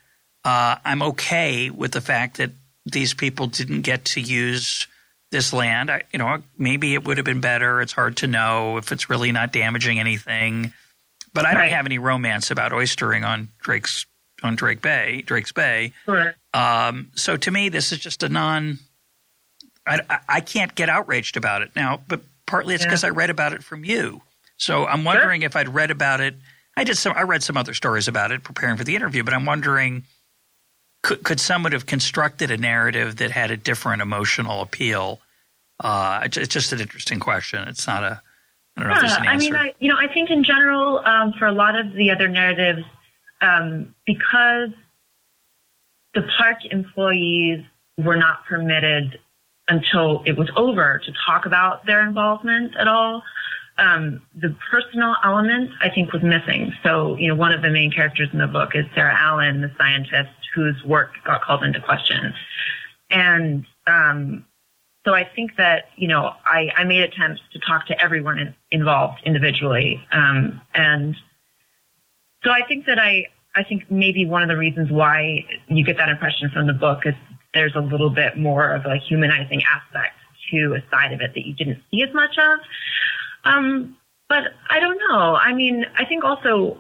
[0.45, 2.53] uh, I'm okay with the fact that
[2.85, 4.87] these people didn't get to use
[5.33, 5.91] this land.
[5.91, 7.81] I, you know, maybe it would have been better.
[7.83, 10.73] It's hard to know if it's really not damaging anything.
[11.35, 11.73] But I don't Right.
[11.73, 14.07] have any romance about oystering on Drake's
[14.43, 15.93] on Drake Bay, Drake's Bay.
[16.55, 18.79] Um, so to me, this is just a non.
[19.87, 22.89] I, I- I can't get outraged about it now, but partly it's Yeah.
[22.91, 24.23] because I read about it from you.
[24.57, 26.35] So I'm wondering if I'd read about it.
[26.77, 27.13] I did some.
[27.17, 30.05] I read some other stories about it preparing for the interview, but I'm wondering
[31.03, 35.21] could could someone have constructed a narrative that had a different emotional appeal?
[35.79, 37.67] Uh, it's it's just an interesting question.
[37.69, 38.21] It's not a.
[38.77, 40.43] I don't know if there's Yeah, an I mean, I, you know, I think in
[40.45, 42.83] general, um, for a lot of the other narratives,
[43.41, 44.71] um, because
[46.15, 47.63] the park employees
[47.99, 49.19] were not permitted
[49.69, 53.23] until it was over to talk about their involvement at all.
[53.79, 56.73] Um, the personal element, I think, was missing.
[56.83, 59.71] So, you know, one of the main characters in the book is Sarah Allen, the
[59.77, 62.33] scientist whose work got called into question.
[63.11, 64.47] And um,
[65.05, 68.55] so I think that, you know, I, I made attempts to talk to everyone in,
[68.71, 70.03] involved individually.
[70.11, 71.15] Um, and
[72.43, 75.97] so I think that I, I think maybe one of the reasons why you get
[75.99, 77.15] that impression from the book is
[77.57, 80.15] there's a little bit more of a humanizing aspect
[80.51, 82.61] to a side of it that you didn't see as much of.
[83.45, 83.97] Um,
[84.29, 85.37] but I don't know.
[85.37, 86.79] I mean, I think also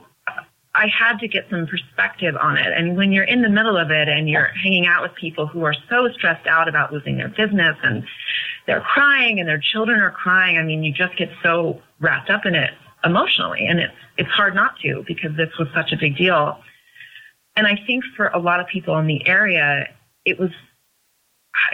[0.77, 2.67] I had to get some perspective on it.
[2.67, 5.65] And when you're in the middle of it and you're hanging out with people who
[5.65, 8.05] are so stressed out about losing their business and
[8.67, 12.45] they're crying and their children are crying, I mean, you just get so wrapped up
[12.45, 12.73] in it
[13.05, 13.67] emotionally.
[13.67, 16.59] And it's, it's hard not to because this was such a big deal.
[17.55, 19.89] And I think for a lot of people in the area,
[20.27, 20.51] it was,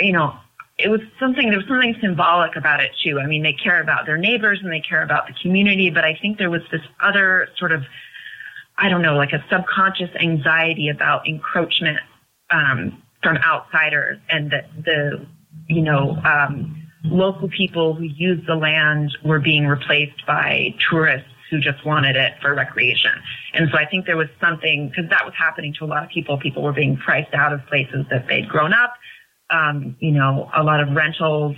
[0.00, 0.34] you know,
[0.78, 3.20] it was something, there was something symbolic about it too.
[3.20, 6.18] I mean, they care about their neighbors and they care about the community, but I
[6.20, 7.84] think there was this other sort of
[8.78, 11.98] I don't know, like a subconscious anxiety about encroachment
[12.50, 15.26] um, from outsiders and that the,
[15.68, 21.60] you know, um, local people who use the land were being replaced by tourists who
[21.60, 23.12] just wanted it for recreation.
[23.52, 26.08] And so I think there was something, because that was happening to a lot of
[26.08, 26.38] people.
[26.38, 28.94] People were being priced out of places that they'd grown up.
[29.52, 31.56] Um, you know, a lot of rentals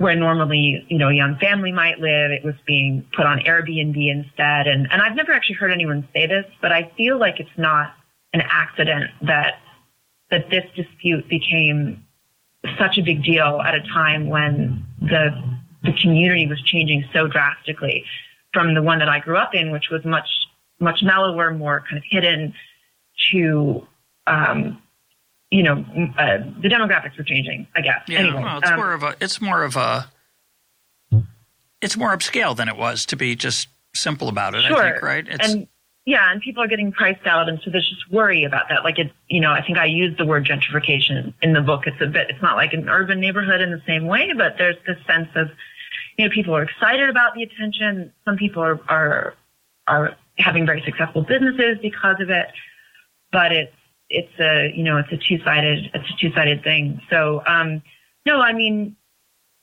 [0.00, 2.30] where normally, you know, a young family might live.
[2.30, 4.66] It was being put on Airbnb instead.
[4.66, 7.92] And, and I've never actually heard anyone say this, but I feel like it's not
[8.32, 9.58] an accident that,
[10.30, 12.02] that this dispute became
[12.78, 15.30] such a big deal at a time when the,
[15.82, 18.02] the community was changing so drastically
[18.54, 20.28] from the one that I grew up in, which was much,
[20.78, 22.54] much mellower, more kind of hidden
[23.32, 23.86] to,
[24.26, 24.80] um,
[25.50, 25.84] you know,
[26.18, 27.66] uh, the demographics were changing.
[27.74, 28.02] I guess.
[28.06, 29.14] Yeah, anyway, well, it's um, more of a.
[29.20, 30.10] It's more of a.
[31.80, 34.62] It's more upscale than it was to be just simple about it.
[34.64, 34.76] Sure.
[34.76, 35.26] I think, right?
[35.28, 35.66] It's, and
[36.06, 38.84] yeah, and people are getting priced out, and so there's just worry about that.
[38.84, 41.86] Like it, you know, I think I used the word gentrification in the book.
[41.86, 42.30] It's a bit.
[42.30, 45.48] It's not like an urban neighborhood in the same way, but there's this sense of,
[46.16, 48.12] you know, people are excited about the attention.
[48.24, 49.34] Some people are are
[49.86, 52.48] are having very successful businesses because of it,
[53.30, 53.74] but it's
[54.10, 57.00] it's a you know it's a two sided it's a two sided thing.
[57.08, 57.82] So um,
[58.26, 58.96] no, I mean,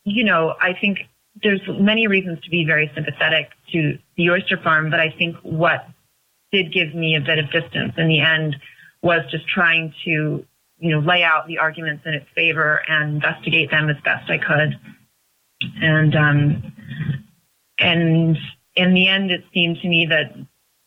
[0.05, 0.99] you know, I think
[1.43, 5.87] there's many reasons to be very sympathetic to the oyster farm, but I think what
[6.51, 8.55] did give me a bit of distance in the end
[9.03, 10.45] was just trying to
[10.79, 14.37] you know lay out the arguments in its favor and investigate them as best I
[14.37, 14.79] could,
[15.81, 16.73] and um,
[17.79, 18.37] and
[18.75, 20.33] in the end, it seemed to me that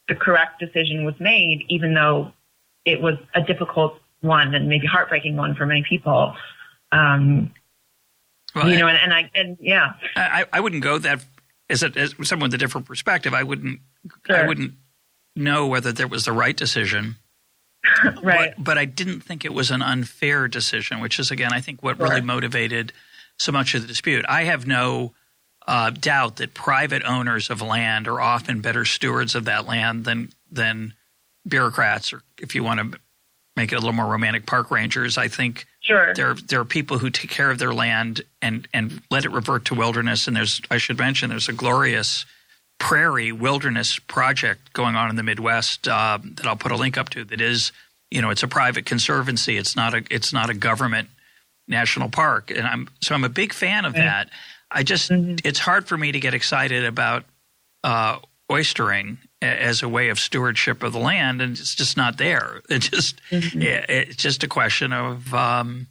[0.09, 2.33] the correct decision was made, even though
[2.85, 6.35] it was a difficult one and maybe heartbreaking one for many people.
[6.93, 7.53] Um,
[8.55, 11.25] well, you know, and, and, I and yeah, I, I wouldn't go that
[11.69, 13.33] as, a, as someone with a different perspective.
[13.33, 13.81] I wouldn't
[14.27, 14.37] sure.
[14.37, 14.75] I wouldn't
[15.37, 17.17] know whether there was the right decision.
[18.23, 18.53] right.
[18.57, 21.83] But, but, I didn't think it was an unfair decision, which is again I think
[21.83, 22.09] what sure.
[22.09, 22.93] really motivated
[23.39, 24.25] so much of the dispute.
[24.29, 25.15] I have no
[25.67, 30.31] uh, doubt that private owners of land are often better stewards of that land than
[30.51, 30.95] than
[31.47, 32.99] bureaucrats, or if you want to
[33.57, 35.19] make it a little more romantic, park rangers.
[35.19, 36.15] I think sure.
[36.15, 39.67] there there are people who take care of their land and and let it revert
[39.67, 40.27] to wilderness.
[40.27, 42.25] And there's I should mention there's a glorious
[42.79, 47.11] prairie wilderness project going on in the Midwest uh, that I'll put a link up
[47.11, 47.25] to.
[47.25, 47.73] That is,
[48.11, 49.57] you know, it's a private conservancy.
[49.57, 51.09] It's not a it's not a government
[51.69, 54.31] national park, and I'm so I'm a big fan of that.
[54.71, 55.37] I just mm-hmm.
[55.45, 57.25] it's hard for me to get excited about
[57.85, 58.19] uh,
[58.51, 62.61] oystering as a way of stewardship of the land, and it's just not there.
[62.69, 63.63] It's just mm-hmm.
[63.63, 65.87] it's just a question of um,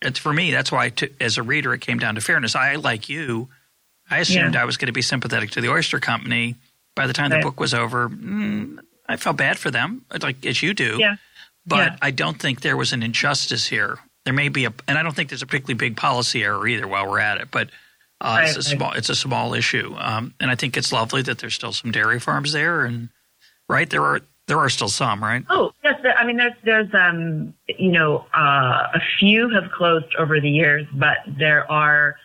[0.00, 0.50] it's for me.
[0.50, 2.54] That's why, as a reader, it came down to fairness.
[2.54, 3.48] I, like you,
[4.10, 4.62] I assumed yeah.
[4.62, 6.56] I was going to be sympathetic to the oyster company.
[6.94, 7.40] By the time right.
[7.40, 10.98] the book was over, mm, I felt bad for them, like as you do.
[10.98, 11.16] Yeah.
[11.66, 11.96] But yeah.
[12.02, 13.98] I don't think there was an injustice here.
[14.24, 16.86] There may be a, and I don't think there's a particularly big policy error either.
[16.86, 17.70] While we're at it, but
[18.22, 18.78] uh, right, it's a right.
[18.78, 21.90] small it's a small issue, um, and I think it's lovely that there's still some
[21.90, 23.08] dairy farms there, and
[23.68, 25.44] right there are there are still some, right?
[25.50, 30.40] Oh yes, I mean there's there's um you know uh, a few have closed over
[30.40, 32.16] the years, but there are.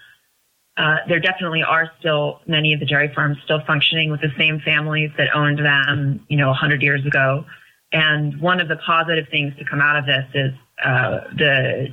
[0.79, 4.59] Uh, there definitely are still many of the dairy farms still functioning with the same
[4.59, 7.43] families that owned them, you know, 100 years ago.
[7.91, 10.53] And one of the positive things to come out of this is
[10.85, 11.87] uh, the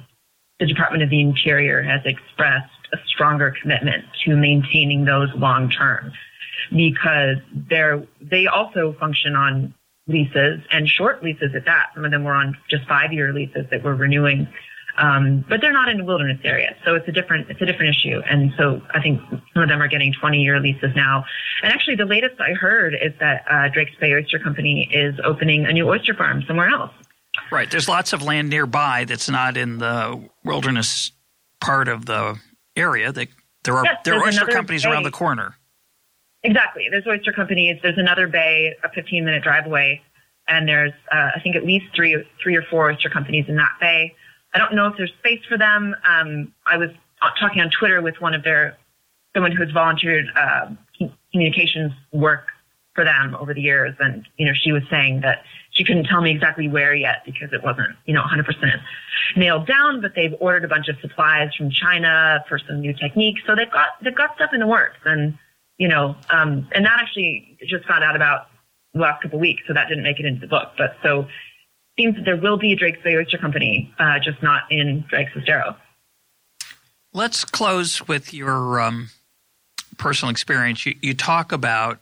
[0.61, 6.13] the Department of the Interior has expressed a stronger commitment to maintaining those long term
[6.71, 9.75] because they're, they also function on
[10.07, 11.87] leases and short leases at that.
[11.95, 14.49] Some of them were on just five year leases that we're renewing.
[14.97, 17.97] Um, but they're not in a wilderness areas, so it's a different it's a different
[17.97, 18.21] issue.
[18.31, 19.21] And so I think
[19.53, 21.25] some of them are getting 20 year leases now.
[21.65, 25.67] And actually, the latest I heard is that uh, Drake's Bay Oyster Company is opening
[25.67, 26.93] a new oyster farm somewhere else.
[27.51, 27.69] Right.
[27.69, 31.11] There's lots of land nearby that's not in the wilderness
[31.61, 32.39] part of the
[32.77, 33.13] area.
[33.13, 33.29] That
[33.65, 34.91] there are Yes, there are oyster companies bay.
[34.91, 35.57] around the corner.
[36.43, 36.89] Exactly.
[36.91, 37.79] There's oyster companies.
[37.83, 40.03] There's another bay, a 15 minute drive away,
[40.49, 43.73] and there's uh, I think at least three three or four oyster companies in that
[43.81, 44.15] bay.
[44.53, 45.95] I don't know if there's space for them.
[46.07, 46.91] Um, I was
[47.41, 48.77] talking on Twitter with one of their
[49.35, 50.69] someone who's volunteered uh,
[51.33, 52.49] communications work
[52.95, 55.43] for them over the years, and you know she was saying that
[55.75, 58.47] she couldn't tell me exactly where yet because it wasn't you know 100%
[59.37, 63.43] nailed down, but they've ordered a bunch of supplies from China for some new techniques,
[63.47, 65.37] so they've got they've got stuff in the works, and
[65.79, 68.47] you know, um, and that actually just found out about
[68.95, 71.27] the last couple of weeks, so that didn't make it into the book, but so
[71.99, 75.33] seems that there will be a Drake's Bay Oyster Company, uh, just not in Drake's
[75.37, 75.77] Estero.
[77.13, 79.11] Let's close with your um,
[79.97, 80.85] personal experience.
[80.85, 82.01] You, you talk about,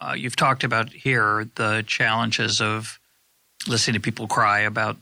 [0.00, 2.98] uh, you've talked about here the challenges of
[3.66, 4.96] listening to people cry about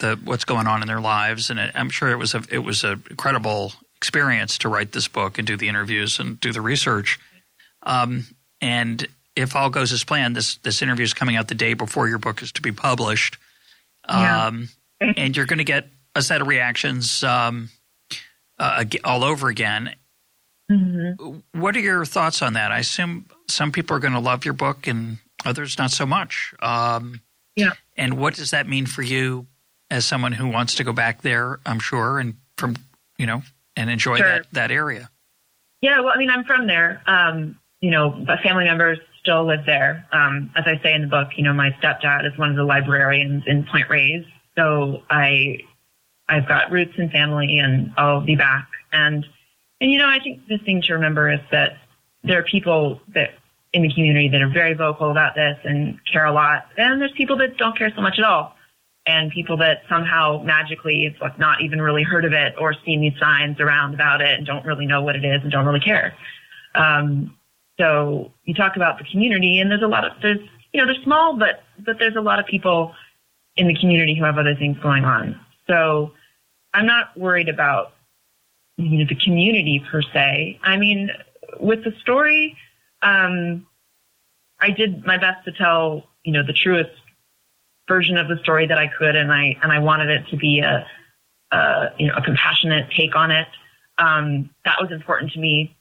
[0.00, 2.60] the what's going on in their lives, and it, I'm sure it was a it
[2.60, 6.62] was an incredible experience to write this book and do the interviews and do the
[6.62, 7.18] research.
[7.82, 8.26] Um,
[8.62, 12.08] and if all goes as planned, this this interview is coming out the day before
[12.08, 13.36] your book is to be published,
[14.08, 14.46] Yeah.
[14.46, 14.68] um,
[15.00, 17.68] and you're going to get a set of reactions um,
[18.58, 19.94] uh, all over again.
[21.52, 22.70] What are your thoughts on that?
[22.72, 26.54] I assume some people are going to love your book and others not so much.
[26.60, 27.20] Um,
[27.56, 27.72] Yeah.
[27.96, 29.46] And what does that mean for you
[29.90, 31.58] as someone who wants to go back there?
[31.66, 32.76] I'm sure, and from
[33.18, 33.42] you know,
[33.76, 34.26] and enjoy Sure.
[34.28, 35.10] that that area.
[35.82, 37.02] Yeah, well, I mean, I'm from there.
[37.06, 40.06] Um, you know, but family members still live there.
[40.12, 42.64] Um, as I say in the book, you know, my stepdad is one of the
[42.64, 44.24] librarians in Point Reyes,
[44.56, 45.58] so I,
[46.28, 48.68] I've got roots and family, and I'll be back.
[48.92, 49.26] And
[49.80, 51.78] and you know, I think the thing to remember is that
[52.22, 53.30] there are people that
[53.72, 57.12] in the community that are very vocal about this and care a lot, and there's
[57.12, 58.54] people that don't care so much at all.
[59.06, 63.00] And people that somehow magically have like not even really heard of it or seen
[63.00, 65.80] these signs around about it and don't really know what it is and don't really
[65.80, 66.14] care.
[66.74, 67.34] Um,
[67.78, 70.38] so you talk about the community, and there's a lot of there's
[70.72, 72.94] you know they're small, but but there's a lot of people
[73.56, 75.40] in the community who have other things going on.
[75.66, 76.12] So
[76.74, 77.94] I'm not worried about
[78.80, 80.58] you know the community per se.
[80.62, 81.10] I mean,
[81.58, 82.56] with the story,
[83.02, 83.66] um,
[84.60, 86.90] I did my best to tell you know the truest
[87.88, 90.60] version of the story that I could, and I and I wanted it to be
[90.60, 90.86] a,
[91.52, 93.48] a you know a compassionate take on it.
[93.98, 95.76] Um, that was important to me,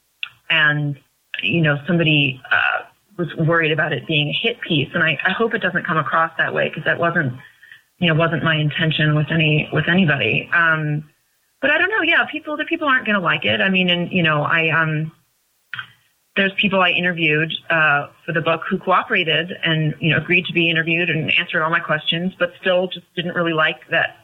[0.50, 0.98] and
[1.42, 2.84] you know somebody uh,
[3.18, 5.98] was worried about it being a hit piece, and I, I hope it doesn't come
[5.98, 7.34] across that way because that wasn't
[8.00, 10.50] you know wasn't my intention with any with anybody.
[10.54, 11.10] Um,
[11.62, 12.02] but I don't know.
[12.02, 13.62] Yeah, people the people aren't going to like it.
[13.62, 15.12] I mean, and you know I um
[16.36, 20.54] there's people I interviewed uh, for the book who cooperated and you know agreed to
[20.54, 24.18] be interviewed and answered all my questions, but still just didn't really like that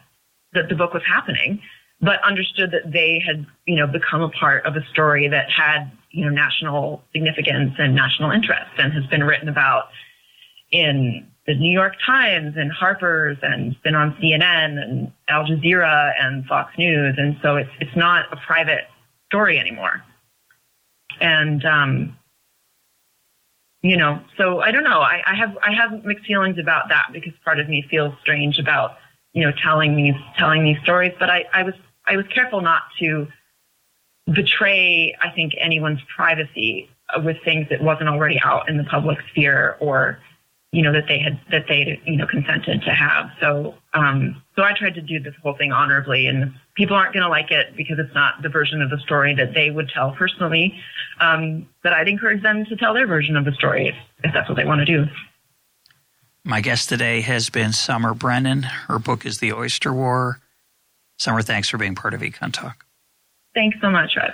[0.54, 1.62] that the book was happening,
[2.00, 5.92] but understood that they had you know become a part of a story that had
[6.12, 9.90] you know national significance and national interest and has been written about
[10.72, 16.46] in the New York Times and Harper's and been on CNN and Al Jazeera and
[16.46, 18.86] Fox News, and so it's it's not a private
[19.28, 20.04] story anymore.
[21.22, 22.18] And um,
[23.82, 25.02] you know, so I don't know.
[25.02, 28.58] I, I have I have mixed feelings about that because part of me feels strange
[28.58, 28.98] about
[29.34, 31.76] you know telling these telling these stories, but I, I was
[32.08, 33.28] I was careful not to
[34.34, 36.90] betray I think anyone's privacy
[37.24, 40.18] with things that wasn't already out in the public sphere or
[40.76, 43.30] you know that they had that they you know consented to have.
[43.40, 47.24] So um, so I tried to do this whole thing honorably, and people aren't going
[47.24, 50.12] to like it because it's not the version of the story that they would tell
[50.12, 50.78] personally.
[51.22, 53.96] Um, but I'd encourage them to tell their version of the story if,
[54.26, 55.06] if that's what they want to do.
[56.44, 58.64] My guest today has been Summer Brennan.
[58.64, 60.42] Her book is The Oyster War.
[61.18, 62.86] Summer, thanks for being part of Econ Talk.
[63.54, 64.34] Thanks so much, Rev.